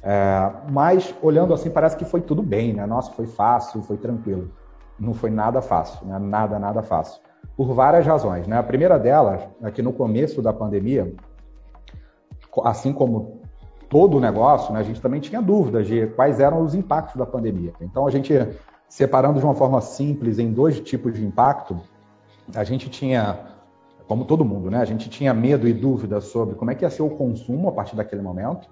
É, 0.03 0.51
mas 0.71 1.15
olhando 1.23 1.53
assim 1.53 1.71
parece 1.71 1.97
que 1.97 2.05
foi 2.05 2.21
tudo 2.21 2.43
bem, 2.43 2.73
né? 2.73 2.87
Nossa, 2.87 3.13
foi 3.13 3.27
fácil, 3.27 3.83
foi 3.83 3.97
tranquilo. 3.97 4.51
Não 4.99 5.15
foi 5.15 5.31
nada 5.31 5.61
fácil, 5.61 6.07
né? 6.07 6.19
Nada, 6.19 6.59
nada 6.59 6.83
fácil. 6.83 7.21
Por 7.57 7.73
várias 7.75 8.07
razões, 8.07 8.47
né? 8.47 8.59
A 8.59 8.63
primeira 8.63 8.99
delas 8.99 9.43
é 9.63 9.71
que 9.71 9.83
no 9.83 9.93
começo 9.93 10.41
da 10.41 10.53
pandemia, 10.53 11.13
assim 12.65 12.93
como 12.93 13.41
todo 13.89 14.17
o 14.17 14.21
negócio, 14.21 14.73
né, 14.73 14.81
a 14.81 14.83
gente 14.83 15.01
também 15.01 15.21
tinha 15.21 15.41
dúvidas 15.41 15.87
de 15.87 16.09
quais 16.09 16.41
eram 16.41 16.63
os 16.63 16.75
impactos 16.75 17.17
da 17.17 17.25
pandemia. 17.25 17.73
Então 17.81 18.07
a 18.07 18.11
gente 18.11 18.35
separando 18.89 19.39
de 19.39 19.45
uma 19.45 19.55
forma 19.55 19.81
simples 19.81 20.39
em 20.39 20.53
dois 20.53 20.81
tipos 20.81 21.15
de 21.15 21.25
impacto, 21.25 21.79
a 22.55 22.65
gente 22.65 22.89
tinha 22.89 23.39
como 24.07 24.25
todo 24.25 24.45
mundo, 24.45 24.71
né? 24.71 24.79
A 24.79 24.85
gente 24.87 25.11
tinha 25.11 25.35
medo 25.35 25.69
e 25.69 25.73
dúvidas 25.73 26.25
sobre 26.25 26.55
como 26.55 26.71
é 26.71 26.75
que 26.75 26.85
ia 26.85 26.91
ser 26.91 27.03
o 27.03 27.11
consumo 27.11 27.69
a 27.69 27.73
partir 27.73 27.95
daquele 27.95 28.23
momento, 28.23 28.69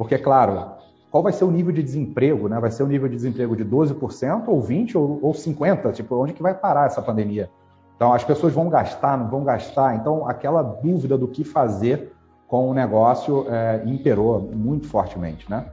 porque, 0.00 0.16
claro, 0.16 0.76
qual 1.10 1.22
vai 1.22 1.30
ser 1.30 1.44
o 1.44 1.50
nível 1.50 1.74
de 1.74 1.82
desemprego, 1.82 2.48
né? 2.48 2.58
Vai 2.58 2.70
ser 2.70 2.82
o 2.82 2.86
nível 2.86 3.06
de 3.06 3.16
desemprego 3.16 3.54
de 3.54 3.66
12% 3.66 4.44
ou 4.46 4.62
20% 4.62 4.94
ou, 4.94 5.18
ou 5.20 5.32
50%? 5.34 5.92
Tipo, 5.92 6.14
onde 6.14 6.32
que 6.32 6.42
vai 6.42 6.54
parar 6.54 6.86
essa 6.86 7.02
pandemia? 7.02 7.50
Então, 7.96 8.10
as 8.10 8.24
pessoas 8.24 8.54
vão 8.54 8.70
gastar, 8.70 9.18
não 9.18 9.28
vão 9.28 9.44
gastar? 9.44 9.94
Então, 9.96 10.26
aquela 10.26 10.62
dúvida 10.62 11.18
do 11.18 11.28
que 11.28 11.44
fazer 11.44 12.14
com 12.48 12.70
o 12.70 12.72
negócio 12.72 13.44
é, 13.50 13.82
imperou 13.84 14.40
muito 14.40 14.88
fortemente, 14.88 15.50
né? 15.50 15.66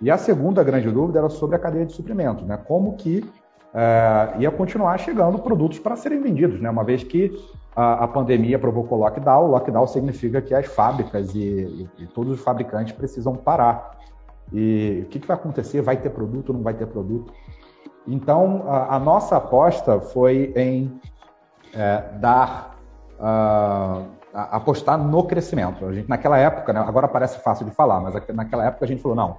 E 0.00 0.12
a 0.12 0.16
segunda 0.16 0.62
grande 0.62 0.88
dúvida 0.88 1.18
era 1.18 1.28
sobre 1.28 1.56
a 1.56 1.58
cadeia 1.58 1.84
de 1.84 1.92
suprimentos, 1.92 2.46
né? 2.46 2.56
Como 2.56 2.92
que 2.92 3.28
é, 3.74 4.34
ia 4.38 4.50
continuar 4.50 4.98
chegando 4.98 5.38
produtos 5.38 5.78
para 5.78 5.96
serem 5.96 6.20
vendidos, 6.20 6.60
né? 6.60 6.68
Uma 6.68 6.84
vez 6.84 7.02
que 7.02 7.32
a, 7.74 8.04
a, 8.04 8.08
pandemia 8.08 8.58
provocou 8.58 8.98
lockdown, 8.98 9.46
lockdown 9.46 9.86
significa 9.86 10.42
que 10.42 10.54
as 10.54 10.66
fábricas 10.66 11.34
e, 11.34 11.38
e, 11.38 12.02
e 12.02 12.06
todos 12.06 12.34
os 12.34 12.44
fabricantes 12.44 12.92
precisam 12.92 13.34
parar. 13.34 13.98
E 14.52 15.04
o 15.06 15.08
que, 15.08 15.18
que, 15.18 15.26
vai 15.26 15.36
acontecer? 15.36 15.80
Vai 15.80 15.96
ter 15.96 16.10
produto 16.10 16.50
ou 16.50 16.56
não 16.56 16.62
vai 16.62 16.74
ter 16.74 16.86
produto? 16.86 17.32
Então, 18.06 18.64
a, 18.68 18.96
a 18.96 18.98
nossa 18.98 19.36
aposta 19.36 19.98
foi 20.00 20.52
em 20.54 21.00
é, 21.72 22.02
dar, 22.18 22.76
uh, 23.18 24.04
apostar 24.34 24.98
no 24.98 25.24
crescimento. 25.24 25.86
A 25.86 25.92
gente, 25.94 26.08
naquela 26.08 26.36
época, 26.36 26.74
né, 26.74 26.80
agora 26.80 27.08
parece 27.08 27.38
fácil 27.38 27.64
de 27.64 27.72
falar, 27.72 28.00
mas 28.00 28.14
naquela 28.34 28.66
época 28.66 28.84
a 28.84 28.88
gente 28.88 29.00
falou, 29.00 29.16
não, 29.16 29.38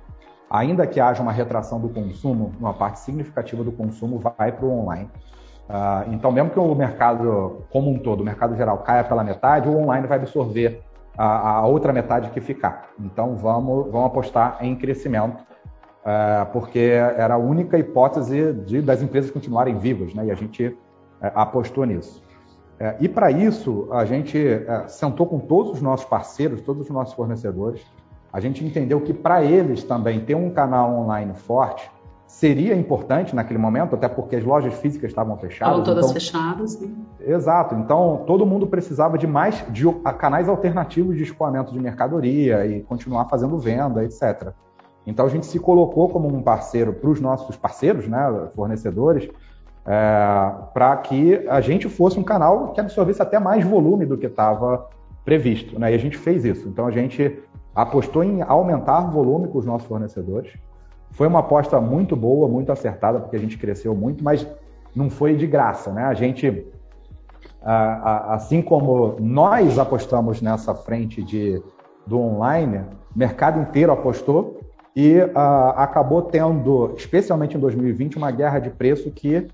ainda 0.54 0.86
que 0.86 1.00
haja 1.00 1.24
uma 1.24 1.32
retração 1.32 1.82
do 1.82 1.90
consumo, 1.90 2.52
uma 2.60 2.76
parte 2.76 3.00
significativa 3.00 3.64
do 3.64 3.72
consumo 3.72 4.20
vai 4.20 4.52
para 4.52 4.64
o 4.64 4.72
online. 4.72 5.10
Uh, 5.68 6.14
então, 6.14 6.32
mesmo 6.32 6.52
que 6.52 6.60
o 6.60 6.76
mercado 6.76 7.64
como 7.72 7.90
um 7.90 7.98
todo, 7.98 8.22
o 8.22 8.24
mercado 8.24 8.56
geral, 8.56 8.78
caia 8.80 9.04
pela 9.04 9.24
metade, 9.24 9.68
o 9.68 9.76
online 9.76 10.06
vai 10.06 10.20
absorver 10.20 10.84
a, 11.18 11.58
a 11.58 11.66
outra 11.66 11.92
metade 11.92 12.30
que 12.30 12.40
ficar. 12.40 12.90
Então, 13.00 13.36
vamos, 13.36 13.92
vamos 13.92 14.06
apostar 14.06 14.58
em 14.62 14.76
crescimento, 14.76 15.42
uh, 15.42 16.46
porque 16.52 16.80
era 16.80 17.34
a 17.34 17.38
única 17.38 17.80
hipótese 17.80 18.54
de, 18.54 18.80
das 18.80 19.02
empresas 19.02 19.32
continuarem 19.32 19.80
vivas, 19.80 20.14
né? 20.14 20.28
e 20.28 20.32
a 20.32 20.36
gente 20.36 20.68
uh, 20.68 20.78
apostou 21.34 21.84
nisso. 21.84 22.22
É, 22.80 22.98
e 23.00 23.08
para 23.08 23.32
isso, 23.32 23.88
a 23.92 24.04
gente 24.04 24.38
sentou 24.88 25.28
com 25.28 25.40
todos 25.40 25.74
os 25.74 25.82
nossos 25.82 26.06
parceiros, 26.06 26.60
todos 26.62 26.88
os 26.88 26.90
nossos 26.90 27.14
fornecedores, 27.14 27.86
a 28.34 28.40
gente 28.40 28.66
entendeu 28.66 29.00
que 29.00 29.14
para 29.14 29.44
eles 29.44 29.84
também 29.84 30.20
ter 30.22 30.34
um 30.34 30.50
canal 30.50 30.92
online 30.92 31.36
forte 31.36 31.90
seria 32.26 32.76
importante 32.76 33.36
naquele 33.36 33.60
momento, 33.60 33.94
até 33.94 34.10
porque 34.10 34.36
as 34.36 34.44
lojas 34.44 34.74
físicas 34.74 35.12
estavam 35.12 35.38
fechadas. 35.38 35.78
Estavam 35.78 35.84
todas 35.84 36.06
então... 36.06 36.14
fechadas. 36.14 36.82
Né? 36.82 36.90
Exato. 37.20 37.76
Então, 37.76 38.24
todo 38.26 38.44
mundo 38.44 38.66
precisava 38.66 39.20
de 39.20 39.28
mais 39.28 39.64
de 39.70 39.86
canais 40.18 40.50
alternativos 40.50 41.16
de 41.16 41.22
escoamento 41.22 41.72
de 41.72 41.80
mercadoria 41.80 42.66
e 42.66 42.82
continuar 42.82 43.26
fazendo 43.26 43.56
venda, 43.60 44.04
etc. 44.04 44.52
Então, 45.06 45.28
a 45.28 45.30
gente 45.30 45.46
se 45.46 45.60
colocou 45.60 46.10
como 46.10 46.28
um 46.28 46.42
parceiro 46.42 46.92
para 46.92 47.10
os 47.12 47.22
nossos 47.22 47.56
parceiros, 47.56 48.08
né, 48.08 48.50
fornecedores, 48.56 49.30
é, 49.86 50.52
para 50.74 50.98
que 50.98 51.48
a 51.48 51.62
gente 51.62 51.88
fosse 51.88 52.18
um 52.18 52.24
canal 52.24 52.74
que 52.74 52.82
absorvesse 52.82 53.22
até 53.22 53.38
mais 53.38 53.64
volume 53.64 54.08
do 54.08 54.18
que 54.18 54.26
estava 54.26 54.90
previsto. 55.24 55.80
Né? 55.80 55.92
E 55.92 55.96
a 55.96 56.00
gente 56.00 56.18
fez 56.18 56.44
isso. 56.44 56.68
Então, 56.68 56.88
a 56.88 56.92
gente 56.92 57.44
apostou 57.76 58.24
em 58.24 58.42
aumentar 58.42 59.08
o 59.08 59.12
volume 59.12 59.48
com 59.48 59.58
os 59.58 59.66
nossos 59.66 59.88
fornecedores. 59.88 60.54
Foi 61.12 61.28
uma 61.28 61.40
aposta 61.40 61.80
muito 61.80 62.16
boa, 62.16 62.48
muito 62.48 62.72
acertada, 62.72 63.20
porque 63.20 63.36
a 63.36 63.40
gente 63.40 63.58
cresceu 63.58 63.96
muito, 63.96 64.24
mas 64.24 64.48
não 64.96 65.10
foi 65.10 65.36
de 65.36 65.48
graça, 65.48 65.92
né? 65.92 66.04
A 66.04 66.14
gente, 66.14 66.66
assim 67.62 68.62
como 68.62 69.16
nós 69.20 69.78
apostamos 69.78 70.42
nessa 70.42 70.74
frente 70.74 71.24
de, 71.24 71.62
do 72.06 72.20
online, 72.20 72.80
o 73.16 73.20
mercado 73.20 73.60
inteiro 73.60 73.92
apostou 73.92 74.60
e 74.96 75.20
acabou 75.76 76.22
tendo, 76.22 76.94
especialmente 76.96 77.58
em 77.58 77.60
2020, 77.60 78.18
uma 78.18 78.32
guerra 78.32 78.60
de 78.60 78.70
preço 78.70 79.10
que 79.12 79.48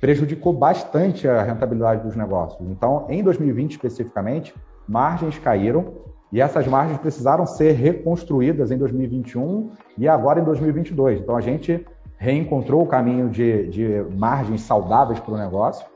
prejudicou 0.00 0.52
bastante 0.52 1.26
a 1.26 1.42
rentabilidade 1.42 2.02
dos 2.02 2.14
negócios. 2.14 2.68
Então, 2.68 3.06
em 3.08 3.22
2020 3.22 3.72
especificamente, 3.72 4.54
margens 4.86 5.38
caíram 5.38 5.94
e 6.34 6.40
essas 6.40 6.66
margens 6.66 6.98
precisaram 6.98 7.46
ser 7.46 7.74
reconstruídas 7.74 8.72
em 8.72 8.76
2021 8.76 9.70
e 9.96 10.08
agora 10.08 10.40
em 10.40 10.44
2022. 10.44 11.20
Então 11.20 11.36
a 11.36 11.40
gente 11.40 11.86
reencontrou 12.16 12.82
o 12.82 12.86
caminho 12.88 13.28
de, 13.28 13.68
de 13.68 14.04
margens 14.16 14.62
saudáveis 14.62 15.20
para 15.20 15.32
o 15.32 15.38
negócio, 15.38 15.86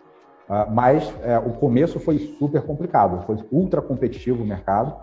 uh, 0.48 0.72
mas 0.72 1.12
é, 1.24 1.36
o 1.38 1.50
começo 1.54 1.98
foi 1.98 2.36
super 2.38 2.62
complicado, 2.62 3.26
foi 3.26 3.36
ultra 3.50 3.82
competitivo 3.82 4.44
o 4.44 4.46
mercado 4.46 4.94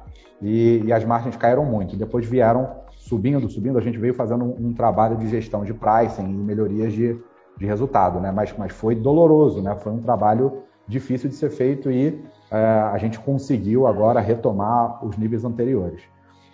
e, 0.41 0.81
e, 0.85 0.93
as 0.93 1.03
margens 1.03 1.35
caíram 1.35 1.65
muito. 1.65 1.97
Depois 1.97 2.25
vieram 2.25 2.71
subindo, 2.91 3.49
subindo, 3.49 3.77
a 3.77 3.81
gente 3.81 3.97
veio 3.97 4.13
fazendo 4.13 4.45
um, 4.45 4.67
um 4.67 4.73
trabalho 4.73 5.17
de 5.17 5.27
gestão 5.27 5.65
de 5.65 5.73
pricing 5.73 6.23
e 6.23 6.33
melhorias 6.33 6.93
de, 6.93 7.19
de 7.57 7.65
resultado, 7.65 8.21
né? 8.21 8.31
mas, 8.31 8.55
mas 8.57 8.71
foi 8.71 8.95
doloroso, 8.95 9.61
né? 9.61 9.75
foi 9.75 9.91
um 9.91 9.99
trabalho 9.99 10.63
difícil 10.87 11.29
de 11.29 11.35
ser 11.35 11.49
feito 11.49 11.91
e 11.91 12.21
é, 12.51 12.57
a 12.57 12.97
gente 12.97 13.19
conseguiu 13.19 13.87
agora 13.87 14.19
retomar 14.19 15.03
os 15.05 15.17
níveis 15.17 15.43
anteriores. 15.43 16.01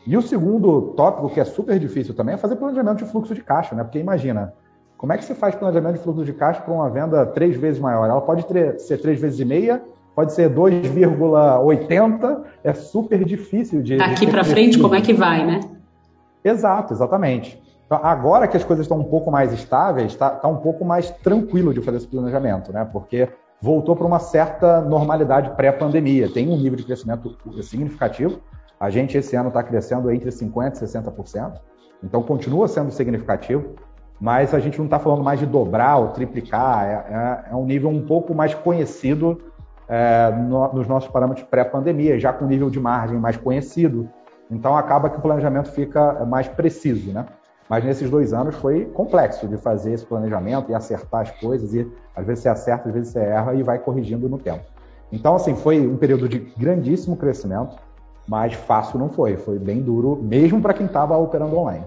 E 0.05 0.17
o 0.17 0.21
segundo 0.21 0.93
tópico, 0.95 1.29
que 1.29 1.39
é 1.39 1.45
super 1.45 1.77
difícil 1.77 2.15
também, 2.15 2.35
é 2.35 2.37
fazer 2.37 2.55
planejamento 2.55 2.97
de 2.97 3.05
fluxo 3.05 3.35
de 3.35 3.43
caixa, 3.43 3.75
né? 3.75 3.83
Porque 3.83 3.99
imagina, 3.99 4.53
como 4.97 5.13
é 5.13 5.17
que 5.17 5.25
você 5.25 5.35
faz 5.35 5.53
planejamento 5.55 5.97
de 5.97 6.03
fluxo 6.03 6.25
de 6.25 6.33
caixa 6.33 6.61
para 6.61 6.73
uma 6.73 6.89
venda 6.89 7.25
três 7.25 7.55
vezes 7.55 7.79
maior? 7.79 8.09
Ela 8.09 8.21
pode 8.21 8.45
ser 8.79 8.97
três 8.97 9.19
vezes 9.19 9.39
e 9.39 9.45
meia, 9.45 9.81
pode 10.15 10.33
ser 10.33 10.49
2,80, 10.49 12.43
é 12.63 12.73
super 12.73 13.23
difícil 13.23 13.83
de. 13.83 13.97
Daqui 13.97 14.25
para 14.25 14.43
frente, 14.43 14.79
como 14.79 14.95
é 14.95 15.01
que 15.01 15.13
vai, 15.13 15.45
né? 15.45 15.59
Exato, 16.43 16.93
exatamente. 16.93 17.61
Então, 17.85 17.99
agora 18.01 18.47
que 18.47 18.55
as 18.55 18.63
coisas 18.63 18.85
estão 18.85 18.97
um 18.97 19.03
pouco 19.03 19.29
mais 19.29 19.51
estáveis, 19.53 20.13
está 20.13 20.29
tá 20.29 20.47
um 20.47 20.57
pouco 20.57 20.85
mais 20.85 21.11
tranquilo 21.11 21.73
de 21.73 21.81
fazer 21.81 21.97
esse 21.97 22.07
planejamento, 22.07 22.71
né? 22.71 22.87
Porque 22.91 23.27
voltou 23.61 23.95
para 23.95 24.07
uma 24.07 24.19
certa 24.19 24.81
normalidade 24.81 25.51
pré-pandemia. 25.51 26.29
Tem 26.31 26.49
um 26.49 26.57
nível 26.57 26.75
de 26.75 26.83
crescimento 26.83 27.37
significativo. 27.61 28.41
A 28.79 28.89
gente 28.89 29.15
esse 29.15 29.35
ano 29.35 29.49
está 29.49 29.61
crescendo 29.61 30.09
entre 30.11 30.29
50% 30.29 30.77
e 30.77 30.85
60%, 30.85 31.53
então 32.03 32.23
continua 32.23 32.67
sendo 32.67 32.89
significativo, 32.89 33.75
mas 34.19 34.55
a 34.55 34.59
gente 34.59 34.79
não 34.79 34.85
está 34.85 34.97
falando 34.97 35.23
mais 35.23 35.39
de 35.39 35.45
dobrar 35.45 35.97
ou 35.97 36.07
triplicar, 36.09 36.85
é, 36.85 37.47
é, 37.49 37.51
é 37.51 37.55
um 37.55 37.65
nível 37.65 37.89
um 37.89 38.03
pouco 38.03 38.33
mais 38.33 38.55
conhecido 38.55 39.39
é, 39.87 40.31
no, 40.31 40.73
nos 40.73 40.87
nossos 40.87 41.11
parâmetros 41.11 41.45
pré-pandemia, 41.47 42.19
já 42.19 42.33
com 42.33 42.45
nível 42.45 42.71
de 42.71 42.79
margem 42.79 43.19
mais 43.19 43.37
conhecido. 43.37 44.09
Então 44.49 44.75
acaba 44.75 45.09
que 45.09 45.17
o 45.17 45.21
planejamento 45.21 45.69
fica 45.71 46.25
mais 46.25 46.47
preciso, 46.47 47.11
né? 47.11 47.25
Mas 47.69 47.83
nesses 47.83 48.09
dois 48.09 48.33
anos 48.33 48.55
foi 48.55 48.85
complexo 48.85 49.47
de 49.47 49.57
fazer 49.57 49.93
esse 49.93 50.05
planejamento 50.05 50.71
e 50.71 50.73
acertar 50.73 51.21
as 51.21 51.31
coisas, 51.31 51.73
e 51.73 51.89
às 52.15 52.25
vezes 52.25 52.43
você 52.43 52.49
acerta, 52.49 52.89
às 52.89 52.93
vezes 52.93 53.13
você 53.13 53.19
erra 53.19 53.53
e 53.53 53.63
vai 53.63 53.79
corrigindo 53.79 54.27
no 54.27 54.37
tempo. 54.37 54.65
Então, 55.11 55.35
assim, 55.35 55.55
foi 55.55 55.85
um 55.85 55.97
período 55.97 56.27
de 56.27 56.39
grandíssimo 56.57 57.17
crescimento, 57.17 57.75
mas 58.27 58.53
fácil 58.53 58.99
não 58.99 59.09
foi. 59.09 59.35
Foi 59.37 59.59
bem 59.59 59.81
duro, 59.81 60.17
mesmo 60.21 60.61
para 60.61 60.73
quem 60.73 60.85
estava 60.85 61.17
operando 61.17 61.57
online. 61.57 61.85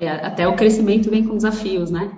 É, 0.00 0.10
até 0.10 0.48
o 0.48 0.56
crescimento 0.56 1.10
vem 1.10 1.24
com 1.24 1.36
desafios, 1.36 1.90
né? 1.90 2.10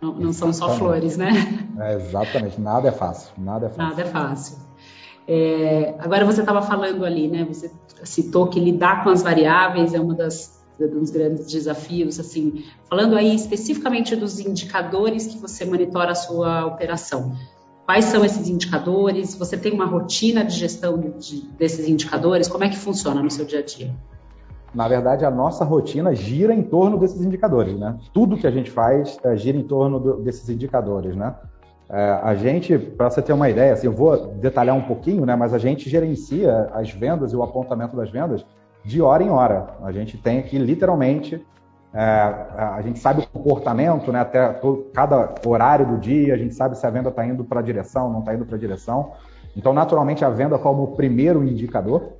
Não, 0.00 0.14
não 0.14 0.32
são 0.32 0.52
só 0.52 0.70
flores, 0.70 1.16
né? 1.16 1.30
É, 1.78 1.94
exatamente, 1.94 2.60
nada 2.60 2.88
é 2.88 2.92
fácil. 2.92 3.32
Nada 3.38 3.66
é 3.66 3.68
fácil. 3.68 3.82
Nada 3.82 4.02
é 4.02 4.04
fácil. 4.04 4.56
É, 5.28 5.94
agora 5.98 6.24
você 6.24 6.40
estava 6.40 6.62
falando 6.62 7.04
ali, 7.04 7.28
né? 7.28 7.44
Você 7.44 7.70
citou 8.04 8.48
que 8.48 8.60
lidar 8.60 9.02
com 9.02 9.10
as 9.10 9.22
variáveis 9.22 9.92
é 9.92 10.00
uma 10.00 10.14
das 10.14 10.55
dos 10.78 11.10
grandes 11.10 11.46
desafios, 11.50 12.20
assim, 12.20 12.64
falando 12.88 13.16
aí 13.16 13.34
especificamente 13.34 14.14
dos 14.14 14.38
indicadores 14.38 15.26
que 15.26 15.38
você 15.38 15.64
monitora 15.64 16.12
a 16.12 16.14
sua 16.14 16.66
operação. 16.66 17.34
Quais 17.86 18.06
são 18.06 18.24
esses 18.24 18.48
indicadores? 18.48 19.34
Você 19.36 19.56
tem 19.56 19.72
uma 19.72 19.86
rotina 19.86 20.44
de 20.44 20.54
gestão 20.54 20.98
de, 20.98 21.46
desses 21.56 21.88
indicadores? 21.88 22.48
Como 22.48 22.64
é 22.64 22.68
que 22.68 22.76
funciona 22.76 23.22
no 23.22 23.30
seu 23.30 23.44
dia 23.44 23.60
a 23.60 23.62
dia? 23.62 23.94
Na 24.74 24.88
verdade, 24.88 25.24
a 25.24 25.30
nossa 25.30 25.64
rotina 25.64 26.14
gira 26.14 26.52
em 26.52 26.62
torno 26.62 26.98
desses 26.98 27.22
indicadores, 27.22 27.78
né? 27.78 27.96
Tudo 28.12 28.36
que 28.36 28.46
a 28.46 28.50
gente 28.50 28.70
faz 28.70 29.16
é, 29.24 29.36
gira 29.36 29.56
em 29.56 29.62
torno 29.62 30.00
do, 30.00 30.16
desses 30.16 30.48
indicadores, 30.50 31.16
né? 31.16 31.34
É, 31.88 32.20
a 32.22 32.34
gente, 32.34 32.76
para 32.76 33.08
você 33.08 33.22
ter 33.22 33.32
uma 33.32 33.48
ideia, 33.48 33.72
assim, 33.72 33.86
eu 33.86 33.92
vou 33.92 34.34
detalhar 34.34 34.76
um 34.76 34.82
pouquinho, 34.82 35.24
né? 35.24 35.36
Mas 35.36 35.54
a 35.54 35.58
gente 35.58 35.88
gerencia 35.88 36.68
as 36.74 36.90
vendas 36.90 37.32
e 37.32 37.36
o 37.36 37.42
apontamento 37.42 37.96
das 37.96 38.10
vendas 38.10 38.44
de 38.86 39.02
hora 39.02 39.22
em 39.22 39.30
hora. 39.30 39.66
A 39.82 39.90
gente 39.90 40.16
tem 40.16 40.38
aqui 40.38 40.56
literalmente 40.56 41.44
é, 41.92 42.00
a 42.00 42.82
gente 42.82 42.98
sabe 42.98 43.22
o 43.22 43.26
comportamento, 43.26 44.12
né, 44.12 44.20
até 44.20 44.48
todo, 44.48 44.90
cada 44.92 45.34
horário 45.46 45.86
do 45.86 45.96
dia, 45.96 46.34
a 46.34 46.36
gente 46.36 46.54
sabe 46.54 46.76
se 46.76 46.86
a 46.86 46.90
venda 46.90 47.08
está 47.08 47.24
indo 47.26 47.42
para 47.42 47.60
a 47.60 47.62
direção, 47.62 48.12
não 48.12 48.18
está 48.20 48.34
indo 48.34 48.44
para 48.44 48.56
a 48.56 48.58
direção. 48.58 49.12
Então, 49.56 49.72
naturalmente, 49.72 50.22
a 50.22 50.28
venda 50.28 50.58
como 50.58 50.82
o 50.82 50.88
primeiro 50.88 51.42
indicador, 51.42 52.12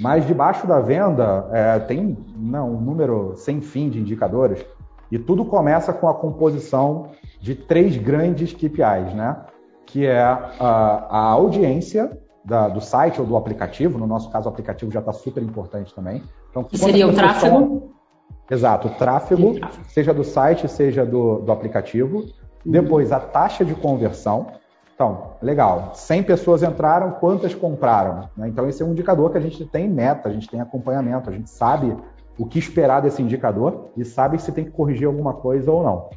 mas 0.00 0.24
debaixo 0.24 0.64
da 0.64 0.78
venda 0.78 1.48
é, 1.52 1.78
tem 1.80 2.16
não, 2.36 2.76
um 2.76 2.80
número 2.80 3.34
sem 3.36 3.60
fim 3.60 3.90
de 3.90 3.98
indicadores, 3.98 4.64
e 5.10 5.18
tudo 5.18 5.44
começa 5.44 5.92
com 5.92 6.08
a 6.08 6.14
composição 6.14 7.10
de 7.40 7.56
três 7.56 7.96
grandes 7.96 8.52
KPIs, 8.52 9.12
né? 9.12 9.36
que 9.84 10.06
é 10.06 10.22
a, 10.22 11.06
a 11.10 11.18
audiência 11.18 12.16
da, 12.46 12.68
do 12.68 12.80
site 12.80 13.20
ou 13.20 13.26
do 13.26 13.36
aplicativo, 13.36 13.98
no 13.98 14.06
nosso 14.06 14.30
caso 14.30 14.48
o 14.48 14.52
aplicativo 14.52 14.90
já 14.92 15.00
está 15.00 15.12
super 15.12 15.42
importante 15.42 15.92
também. 15.92 16.22
Então, 16.50 16.62
que 16.62 16.78
seria 16.78 17.06
o 17.06 17.12
tráfego? 17.12 17.90
Exato, 18.48 18.86
o 18.86 18.90
tráfego, 18.92 19.54
tráfego, 19.54 19.84
seja 19.88 20.14
do 20.14 20.22
site, 20.22 20.68
seja 20.68 21.04
do, 21.04 21.40
do 21.40 21.50
aplicativo. 21.50 22.18
Uhum. 22.18 22.30
Depois, 22.64 23.10
a 23.10 23.18
taxa 23.18 23.64
de 23.64 23.74
conversão. 23.74 24.46
Então, 24.94 25.32
legal, 25.42 25.90
100 25.94 26.22
pessoas 26.22 26.62
entraram, 26.62 27.10
quantas 27.12 27.54
compraram? 27.54 28.30
Né? 28.36 28.48
Então, 28.48 28.68
esse 28.68 28.80
é 28.80 28.86
um 28.86 28.92
indicador 28.92 29.30
que 29.30 29.38
a 29.38 29.40
gente 29.40 29.64
tem 29.66 29.88
meta, 29.88 30.28
a 30.28 30.32
gente 30.32 30.48
tem 30.48 30.60
acompanhamento, 30.60 31.28
a 31.28 31.32
gente 31.32 31.50
sabe 31.50 31.94
o 32.38 32.46
que 32.46 32.58
esperar 32.58 33.02
desse 33.02 33.20
indicador 33.20 33.90
e 33.96 34.04
sabe 34.04 34.40
se 34.40 34.52
tem 34.52 34.64
que 34.64 34.70
corrigir 34.70 35.06
alguma 35.06 35.34
coisa 35.34 35.70
ou 35.70 35.82
não. 35.82 36.10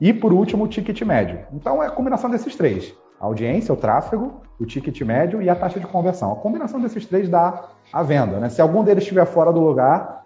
E, 0.00 0.12
por 0.12 0.32
último, 0.32 0.64
o 0.64 0.68
ticket 0.68 1.00
médio. 1.02 1.40
Então, 1.52 1.82
é 1.82 1.86
a 1.86 1.90
combinação 1.90 2.28
desses 2.28 2.54
três. 2.54 2.94
A 3.18 3.26
audiência, 3.26 3.72
o 3.72 3.76
tráfego, 3.76 4.42
o 4.62 4.66
ticket 4.66 5.00
médio 5.02 5.42
e 5.42 5.50
a 5.50 5.56
taxa 5.56 5.80
de 5.80 5.86
conversão. 5.86 6.32
A 6.32 6.36
combinação 6.36 6.80
desses 6.80 7.04
três 7.04 7.28
dá 7.28 7.64
a 7.92 8.02
venda. 8.02 8.38
Né? 8.38 8.48
Se 8.48 8.62
algum 8.62 8.84
deles 8.84 9.02
estiver 9.02 9.26
fora 9.26 9.52
do 9.52 9.60
lugar, 9.60 10.22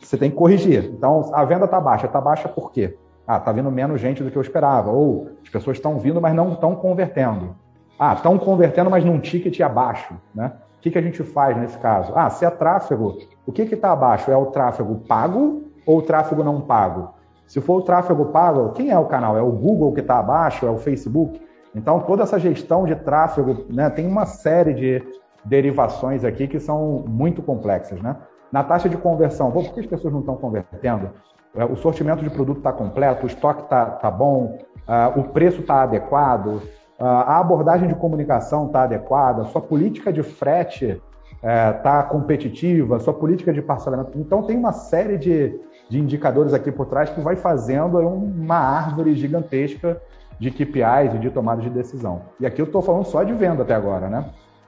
você 0.00 0.16
tem 0.16 0.30
que 0.30 0.36
corrigir. 0.36 0.84
Então, 0.84 1.30
a 1.32 1.44
venda 1.44 1.64
está 1.64 1.80
baixa. 1.80 2.06
Está 2.06 2.20
baixa 2.20 2.48
por 2.48 2.70
quê? 2.70 2.96
Ah, 3.26 3.38
está 3.38 3.50
vindo 3.50 3.70
menos 3.70 4.00
gente 4.00 4.22
do 4.22 4.30
que 4.30 4.36
eu 4.36 4.42
esperava. 4.42 4.90
Ou 4.90 5.30
as 5.42 5.48
pessoas 5.48 5.78
estão 5.78 5.98
vindo, 5.98 6.20
mas 6.20 6.34
não 6.34 6.52
estão 6.52 6.74
convertendo. 6.74 7.56
Ah, 7.98 8.12
estão 8.12 8.38
convertendo, 8.38 8.90
mas 8.90 9.04
num 9.04 9.18
ticket 9.18 9.58
abaixo. 9.60 10.14
Né? 10.34 10.52
O 10.76 10.80
que, 10.80 10.90
que 10.90 10.98
a 10.98 11.02
gente 11.02 11.22
faz 11.22 11.56
nesse 11.56 11.78
caso? 11.78 12.12
Ah, 12.14 12.28
se 12.28 12.44
é 12.44 12.50
tráfego, 12.50 13.18
o 13.46 13.52
que 13.52 13.62
está 13.62 13.92
abaixo? 13.92 14.30
É 14.30 14.36
o 14.36 14.46
tráfego 14.46 14.96
pago 15.08 15.64
ou 15.86 15.98
o 15.98 16.02
tráfego 16.02 16.44
não 16.44 16.60
pago? 16.60 17.14
Se 17.46 17.60
for 17.62 17.78
o 17.78 17.82
tráfego 17.82 18.26
pago, 18.26 18.72
quem 18.72 18.90
é 18.90 18.98
o 18.98 19.06
canal? 19.06 19.36
É 19.36 19.40
o 19.40 19.50
Google 19.50 19.94
que 19.94 20.00
está 20.00 20.18
abaixo? 20.18 20.66
É 20.66 20.70
o 20.70 20.76
Facebook? 20.76 21.40
Então, 21.74 22.00
toda 22.00 22.22
essa 22.22 22.38
gestão 22.38 22.84
de 22.84 22.94
tráfego 22.96 23.66
né, 23.68 23.90
tem 23.90 24.06
uma 24.06 24.26
série 24.26 24.74
de 24.74 25.02
derivações 25.44 26.24
aqui 26.24 26.46
que 26.46 26.58
são 26.58 27.04
muito 27.06 27.42
complexas. 27.42 28.00
Né? 28.00 28.16
Na 28.50 28.64
taxa 28.64 28.88
de 28.88 28.96
conversão, 28.96 29.50
por 29.50 29.72
que 29.72 29.80
as 29.80 29.86
pessoas 29.86 30.12
não 30.12 30.20
estão 30.20 30.36
convertendo? 30.36 31.10
É, 31.54 31.64
o 31.64 31.76
sortimento 31.76 32.22
de 32.22 32.30
produto 32.30 32.58
está 32.58 32.72
completo, 32.72 33.24
o 33.24 33.26
estoque 33.26 33.62
está 33.62 33.86
tá 33.86 34.10
bom, 34.10 34.58
uh, 34.86 35.18
o 35.18 35.24
preço 35.24 35.60
está 35.60 35.82
adequado, 35.82 36.46
uh, 36.56 37.04
a 37.04 37.38
abordagem 37.38 37.88
de 37.88 37.94
comunicação 37.94 38.66
está 38.66 38.82
adequada, 38.82 39.44
sua 39.44 39.60
política 39.60 40.12
de 40.12 40.22
frete 40.22 41.00
está 41.42 42.00
uh, 42.00 42.08
competitiva, 42.10 42.98
sua 42.98 43.14
política 43.14 43.52
de 43.52 43.62
parcelamento. 43.62 44.18
Então, 44.18 44.42
tem 44.42 44.56
uma 44.56 44.72
série 44.72 45.16
de, 45.16 45.58
de 45.88 45.98
indicadores 45.98 46.52
aqui 46.52 46.70
por 46.70 46.86
trás 46.86 47.10
que 47.10 47.20
vai 47.20 47.36
fazendo 47.36 47.98
uma 47.98 48.58
árvore 48.58 49.14
gigantesca 49.14 50.00
de 50.38 50.50
KPIs 50.50 51.14
e 51.14 51.18
de 51.18 51.30
tomada 51.30 51.60
de 51.60 51.70
decisão. 51.70 52.22
E 52.38 52.46
aqui 52.46 52.60
eu 52.60 52.66
estou 52.66 52.82
falando 52.82 53.04
só 53.04 53.22
de 53.22 53.32
venda 53.32 53.62
até 53.62 53.74
agora, 53.74 54.08
né? 54.08 54.24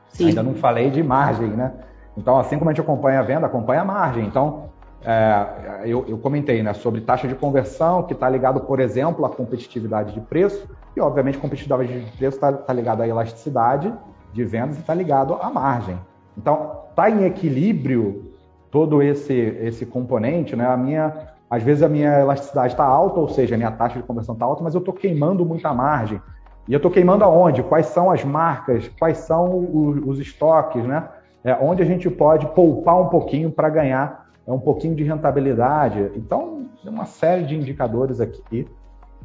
Sim. 0.09 0.29
Ainda 0.29 0.43
não 0.43 0.55
falei 0.55 0.91
de 0.91 1.03
margem, 1.03 1.49
né? 1.49 1.73
Então, 2.17 2.39
assim 2.39 2.59
como 2.59 2.71
a 2.71 2.73
gente 2.73 2.81
acompanha 2.81 3.21
a 3.21 3.23
venda, 3.23 3.47
acompanha 3.47 3.83
a 3.83 3.85
margem. 3.85 4.25
Então, 4.25 4.71
é, 5.05 5.83
eu, 5.85 6.05
eu, 6.09 6.19
comentei 6.19 6.63
né, 6.63 6.75
sobre 6.75 7.01
taxa 7.01 7.27
de 7.27 7.35
conversão, 7.35 8.03
que 8.03 8.13
está 8.13 8.29
ligado, 8.29 8.61
por 8.61 8.81
exemplo, 8.81 9.25
à 9.25 9.31
competitividade 9.31 10.13
de 10.13 10.21
preço, 10.21 10.69
e 10.95 11.01
obviamente 11.01 11.39
competitividade 11.39 12.05
de 12.05 12.17
preço 12.17 12.37
está 12.37 12.53
tá 12.53 12.73
ligado 12.73 13.03
à 13.03 13.09
elasticidade 13.09 13.93
de 14.33 14.45
vendas 14.45 14.77
e 14.77 14.81
está 14.81 14.93
ligado 14.93 15.35
à 15.35 15.49
margem. 15.51 15.99
Então, 16.37 16.81
está 16.91 17.09
em 17.09 17.25
equilíbrio 17.25 18.33
todo 18.71 19.03
esse, 19.03 19.33
esse 19.33 19.87
componente, 19.87 20.55
né? 20.55 20.67
A 20.67 20.77
minha, 20.77 21.13
às 21.51 21.63
vezes 21.63 21.83
a 21.83 21.89
minha 21.89 22.21
elasticidade 22.21 22.75
está 22.75 22.85
alta, 22.85 23.19
ou 23.21 23.29
seja, 23.29 23.57
a 23.57 23.59
minha 23.59 23.73
taxa 23.73 23.99
de 23.99 24.07
conversão 24.07 24.35
está 24.35 24.47
alta, 24.47 24.63
mas 24.63 24.75
eu 24.75 24.79
estou 24.79 24.95
queimando 24.95 25.45
muita 25.45 25.75
margem. 25.75 26.23
E 26.69 26.73
eu 26.73 26.77
estou 26.77 26.91
queimando 26.91 27.25
aonde? 27.25 27.63
Quais 27.63 27.87
são 27.87 28.11
as 28.11 28.25
marcas? 28.25 28.89
Quais 28.99 29.19
são 29.19 29.59
os, 29.73 30.07
os 30.07 30.19
estoques, 30.21 30.85
né? 30.85 31.09
é, 31.45 31.55
onde 31.61 31.83
a 31.83 31.87
gente 31.87 32.09
pode 32.11 32.47
poupar 32.49 33.01
um 33.01 33.09
pouquinho 33.09 33.51
para 33.51 33.69
ganhar 33.69 34.31
é, 34.47 34.53
um 34.53 34.59
pouquinho 34.59 34.95
de 34.95 35.03
rentabilidade. 35.03 36.11
Então, 36.15 36.67
uma 36.85 37.07
série 37.07 37.45
de 37.45 37.57
indicadores 37.57 38.21
aqui. 38.21 38.69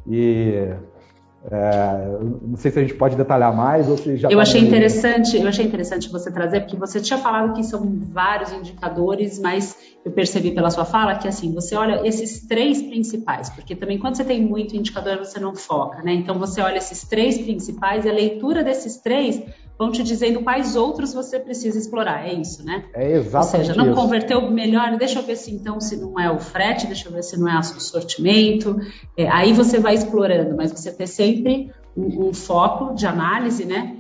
E 0.08 0.74
é, 1.52 2.18
não 2.42 2.58
sei 2.58 2.72
se 2.72 2.80
a 2.80 2.82
gente 2.82 2.96
pode 2.96 3.16
detalhar 3.16 3.56
mais 3.56 3.88
ou 3.88 3.98
se 3.98 4.18
já. 4.18 4.30
Eu 4.30 4.38
tá 4.38 4.42
achei 4.42 4.62
interessante, 4.62 5.38
eu 5.38 5.48
achei 5.48 5.66
interessante 5.66 6.10
você 6.10 6.32
trazer, 6.32 6.62
porque 6.62 6.76
você 6.76 7.00
tinha 7.00 7.20
falado 7.20 7.54
que 7.54 7.64
são 7.64 8.00
vários 8.12 8.52
indicadores, 8.52 9.40
mas 9.40 9.76
eu 10.04 10.12
percebi 10.12 10.52
pela 10.52 10.72
sua 10.72 10.86
fala 10.86 11.16
que 11.16 11.28
assim, 11.28 11.54
você 11.54 11.76
olha 11.76 12.02
esses 12.08 12.48
três 12.48 12.82
principais, 12.82 13.50
porque 13.52 13.76
também 13.76 14.00
quando 14.00 14.16
você 14.16 14.24
tem 14.24 14.42
muito 14.42 14.76
indicador, 14.76 15.20
você 15.20 15.40
não 15.40 15.56
foca, 15.56 16.02
né? 16.02 16.14
Então 16.14 16.40
você 16.40 16.62
olha 16.62 16.78
esses 16.78 17.04
três 17.08 17.38
principais 17.38 18.06
e 18.06 18.10
a 18.10 18.14
leitura 18.14 18.64
desses 18.64 18.98
três 18.98 19.40
vão 19.78 19.92
te 19.92 20.04
dizendo 20.04 20.42
quais 20.42 20.76
outros 20.76 21.14
você 21.14 21.40
precisa 21.40 21.78
explorar. 21.78 22.28
É 22.28 22.34
isso, 22.34 22.66
né? 22.66 22.86
É 22.94 23.12
exatamente. 23.14 23.58
Ou 23.58 23.66
seja, 23.66 23.76
não 23.76 23.92
isso. 23.92 24.02
converteu 24.02 24.50
melhor, 24.50 24.96
deixa 24.98 25.20
eu 25.20 25.24
ver 25.24 25.36
se 25.36 25.54
então 25.54 25.80
se 25.80 25.98
não 25.98 26.20
é 26.20 26.32
o 26.32 26.40
frete, 26.40 26.88
deixa 26.88 27.08
eu 27.08 27.12
ver 27.12 27.24
se 27.24 27.38
não 27.38 27.50
é 27.50 27.60
o 27.60 27.64
sortimento. 27.64 28.80
É, 29.18 29.28
aí 29.30 29.54
você 29.54 29.80
vai 29.80 29.94
explorando, 29.94 30.56
mas 30.56 30.72
você 30.72 30.92
ter 30.92 31.08
sempre 31.08 31.72
um, 31.96 32.30
um 32.30 32.34
foco 32.34 32.94
de 32.94 33.06
análise, 33.06 33.66
né? 33.66 33.98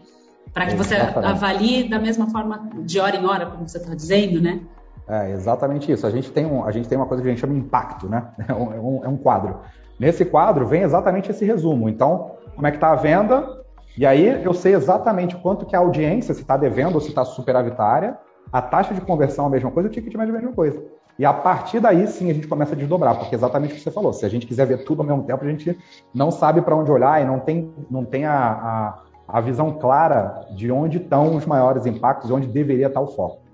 Para 0.53 0.67
que 0.67 0.75
você 0.75 0.95
avalie 0.95 1.89
da 1.89 1.99
mesma 1.99 2.29
forma, 2.29 2.69
de 2.85 2.97
hora 2.99 3.17
em 3.17 3.25
hora, 3.25 3.45
como 3.45 3.67
você 3.67 3.77
está 3.77 3.93
dizendo, 3.93 4.41
né? 4.41 4.61
É 5.07 5.31
exatamente 5.31 5.91
isso. 5.91 6.07
A 6.07 6.09
gente 6.09 6.31
tem, 6.31 6.45
um, 6.45 6.63
a 6.63 6.71
gente 6.71 6.87
tem 6.87 6.97
uma 6.97 7.05
coisa 7.05 7.21
que 7.21 7.27
a 7.27 7.31
gente 7.31 7.41
chama 7.41 7.53
impacto, 7.53 8.07
né? 8.07 8.29
É 8.47 8.53
um, 8.53 9.03
é 9.03 9.07
um 9.07 9.17
quadro. 9.17 9.59
Nesse 9.99 10.25
quadro 10.25 10.65
vem 10.65 10.81
exatamente 10.81 11.29
esse 11.29 11.45
resumo. 11.45 11.89
Então, 11.89 12.31
como 12.55 12.65
é 12.65 12.71
que 12.71 12.77
está 12.77 12.91
a 12.91 12.95
venda? 12.95 13.64
E 13.97 14.05
aí 14.05 14.43
eu 14.43 14.53
sei 14.53 14.75
exatamente 14.75 15.35
quanto 15.37 15.65
que 15.65 15.75
a 15.75 15.79
audiência, 15.79 16.33
se 16.33 16.41
está 16.41 16.57
devendo 16.57 16.95
ou 16.95 17.01
se 17.01 17.09
está 17.09 17.23
superavitária, 17.23 18.17
a 18.51 18.61
taxa 18.61 18.93
de 18.93 19.01
conversão 19.01 19.45
é 19.45 19.47
a 19.47 19.51
mesma 19.51 19.71
coisa, 19.71 19.89
o 19.89 19.91
ticket 19.91 20.13
médio 20.15 20.33
é 20.33 20.37
a 20.37 20.41
mesma 20.41 20.55
coisa. 20.55 20.83
E 21.17 21.25
a 21.25 21.33
partir 21.33 21.79
daí 21.79 22.05
sim 22.07 22.29
a 22.29 22.33
gente 22.33 22.47
começa 22.47 22.73
a 22.73 22.77
desdobrar, 22.77 23.17
porque 23.17 23.35
é 23.35 23.37
exatamente 23.37 23.71
o 23.71 23.75
que 23.75 23.81
você 23.81 23.91
falou. 23.91 24.11
Se 24.11 24.25
a 24.25 24.29
gente 24.29 24.45
quiser 24.45 24.65
ver 24.65 24.83
tudo 24.83 25.01
ao 25.01 25.07
mesmo 25.07 25.23
tempo, 25.23 25.43
a 25.43 25.47
gente 25.47 25.77
não 26.13 26.29
sabe 26.29 26.61
para 26.61 26.75
onde 26.75 26.91
olhar 26.91 27.21
e 27.21 27.25
não 27.25 27.39
tem, 27.39 27.73
não 27.89 28.03
tem 28.03 28.25
a, 28.25 28.35
a, 28.35 28.99
a 29.27 29.41
visão 29.41 29.71
clara 29.71 30.45
de 30.55 30.69
onde 30.71 30.97
estão 30.97 31.35
os 31.35 31.45
maiores 31.45 31.85
impactos, 31.85 32.29
onde 32.29 32.47
deveria 32.47 32.87
estar 32.87 32.99
o 32.99 33.07
foco. 33.07 33.45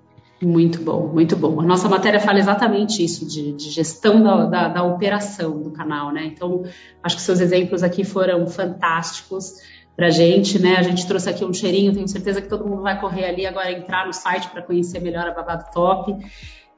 Muito 0.41 0.81
bom, 0.81 1.05
muito 1.05 1.35
bom. 1.35 1.61
A 1.61 1.63
nossa 1.63 1.87
matéria 1.87 2.19
fala 2.19 2.39
exatamente 2.39 3.03
isso, 3.05 3.27
de, 3.27 3.51
de 3.51 3.69
gestão 3.69 4.23
da, 4.23 4.45
da, 4.45 4.67
da, 4.69 4.83
operação 4.83 5.61
do 5.61 5.69
canal, 5.69 6.11
né? 6.11 6.25
Então, 6.25 6.63
acho 7.03 7.15
que 7.15 7.21
seus 7.21 7.39
exemplos 7.39 7.83
aqui 7.83 8.03
foram 8.03 8.47
fantásticos 8.47 9.57
para 9.95 10.07
a 10.07 10.09
gente, 10.09 10.59
né? 10.59 10.77
A 10.77 10.81
gente 10.81 11.05
trouxe 11.05 11.29
aqui 11.29 11.45
um 11.45 11.53
cheirinho, 11.53 11.93
tenho 11.93 12.07
certeza 12.07 12.41
que 12.41 12.47
todo 12.47 12.67
mundo 12.67 12.81
vai 12.81 12.99
correr 12.99 13.25
ali 13.25 13.45
agora 13.45 13.71
entrar 13.71 14.07
no 14.07 14.13
site 14.13 14.49
para 14.49 14.61
conhecer 14.61 14.99
melhor 14.99 15.27
a 15.27 15.31
Babado 15.31 15.65
Top. 15.73 16.15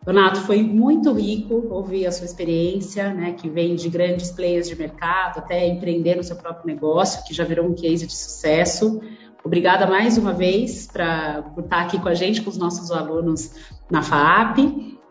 Donato, 0.06 0.42
foi 0.42 0.62
muito 0.62 1.14
rico 1.14 1.68
ouvir 1.70 2.06
a 2.06 2.12
sua 2.12 2.26
experiência, 2.26 3.14
né, 3.14 3.34
que 3.34 3.50
vem 3.50 3.76
de 3.76 3.88
grandes 3.88 4.32
players 4.32 4.68
de 4.68 4.76
mercado 4.76 5.40
até 5.40 5.66
empreender 5.66 6.16
no 6.16 6.24
seu 6.24 6.36
próprio 6.36 6.68
negócio, 6.68 7.24
que 7.24 7.34
já 7.34 7.46
virou 7.46 7.66
um 7.66 7.74
case 7.74 8.06
de 8.06 8.14
sucesso. 8.14 9.00
Obrigada 9.46 9.88
mais 9.88 10.18
uma 10.18 10.34
vez 10.34 10.88
pra, 10.88 11.44
por 11.56 11.64
estar 11.64 11.82
aqui 11.82 12.00
com 12.00 12.10
a 12.10 12.14
gente, 12.14 12.42
com 12.42 12.50
os 12.50 12.58
nossos 12.58 12.92
alunos 12.92 13.52
na 13.90 14.02
FAAP. 14.02 14.58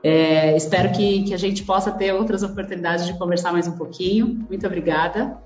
É, 0.02 0.56
espero 0.56 0.92
que, 0.92 1.22
que 1.24 1.34
a 1.34 1.38
gente 1.38 1.62
possa 1.64 1.90
ter 1.90 2.12
outras 2.12 2.42
oportunidades 2.42 3.06
de 3.06 3.16
conversar 3.16 3.52
mais 3.52 3.66
um 3.68 3.76
pouquinho. 3.76 4.44
Muito 4.48 4.66
obrigada. 4.66 5.38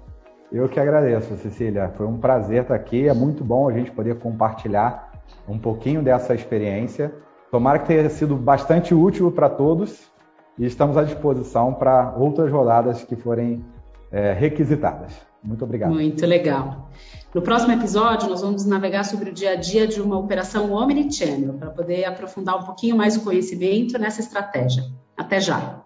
Eu 0.53 0.69
que 0.69 0.79
agradeço, 0.79 1.37
Cecília. 1.37 1.93
Foi 1.97 2.07
um 2.07 2.19
prazer 2.19 2.63
estar 2.63 2.75
aqui. 2.75 3.09
É 3.09 3.13
muito 3.13 3.45
bom 3.45 3.69
a 3.69 3.73
gente 3.73 3.91
poder 3.91 4.19
compartilhar 4.19 5.13
um 5.49 5.59
pouquinho 5.59 6.03
dessa 6.03 6.35
experiência. 6.35 7.13
Tomara 7.51 7.79
que 7.79 7.87
tenha 7.87 8.09
sido 8.09 8.37
bastante 8.37 8.95
útil 8.95 9.31
para 9.31 9.49
todos 9.49 10.11
e 10.59 10.65
estamos 10.65 10.97
à 10.97 11.03
disposição 11.03 11.75
para 11.75 12.15
outras 12.17 12.51
rodadas 12.51 13.03
que 13.03 13.17
forem 13.17 13.65
é, 14.11 14.33
requisitadas. 14.33 15.13
Muito 15.43 15.65
obrigado. 15.65 15.93
Muito 15.93 16.27
legal. 16.27 16.91
No 17.35 17.43
próximo 17.43 17.73
episódio, 17.73 18.29
nós 18.29 18.41
vamos 18.41 18.65
navegar 18.65 19.05
sobre 19.05 19.31
o 19.31 19.33
dia 19.33 19.53
a 19.53 19.57
dia 19.57 19.87
de 19.87 20.01
uma 20.01 20.19
operação 20.19 20.73
Omnichannel, 20.73 21.55
para 21.55 21.71
poder 21.71 22.05
aprofundar 22.05 22.57
um 22.57 22.65
pouquinho 22.65 22.97
mais 22.97 23.17
o 23.17 23.23
conhecimento 23.23 23.99
nessa 23.99 24.21
estratégia. 24.21 24.85
Até 25.17 25.39
já! 25.39 25.86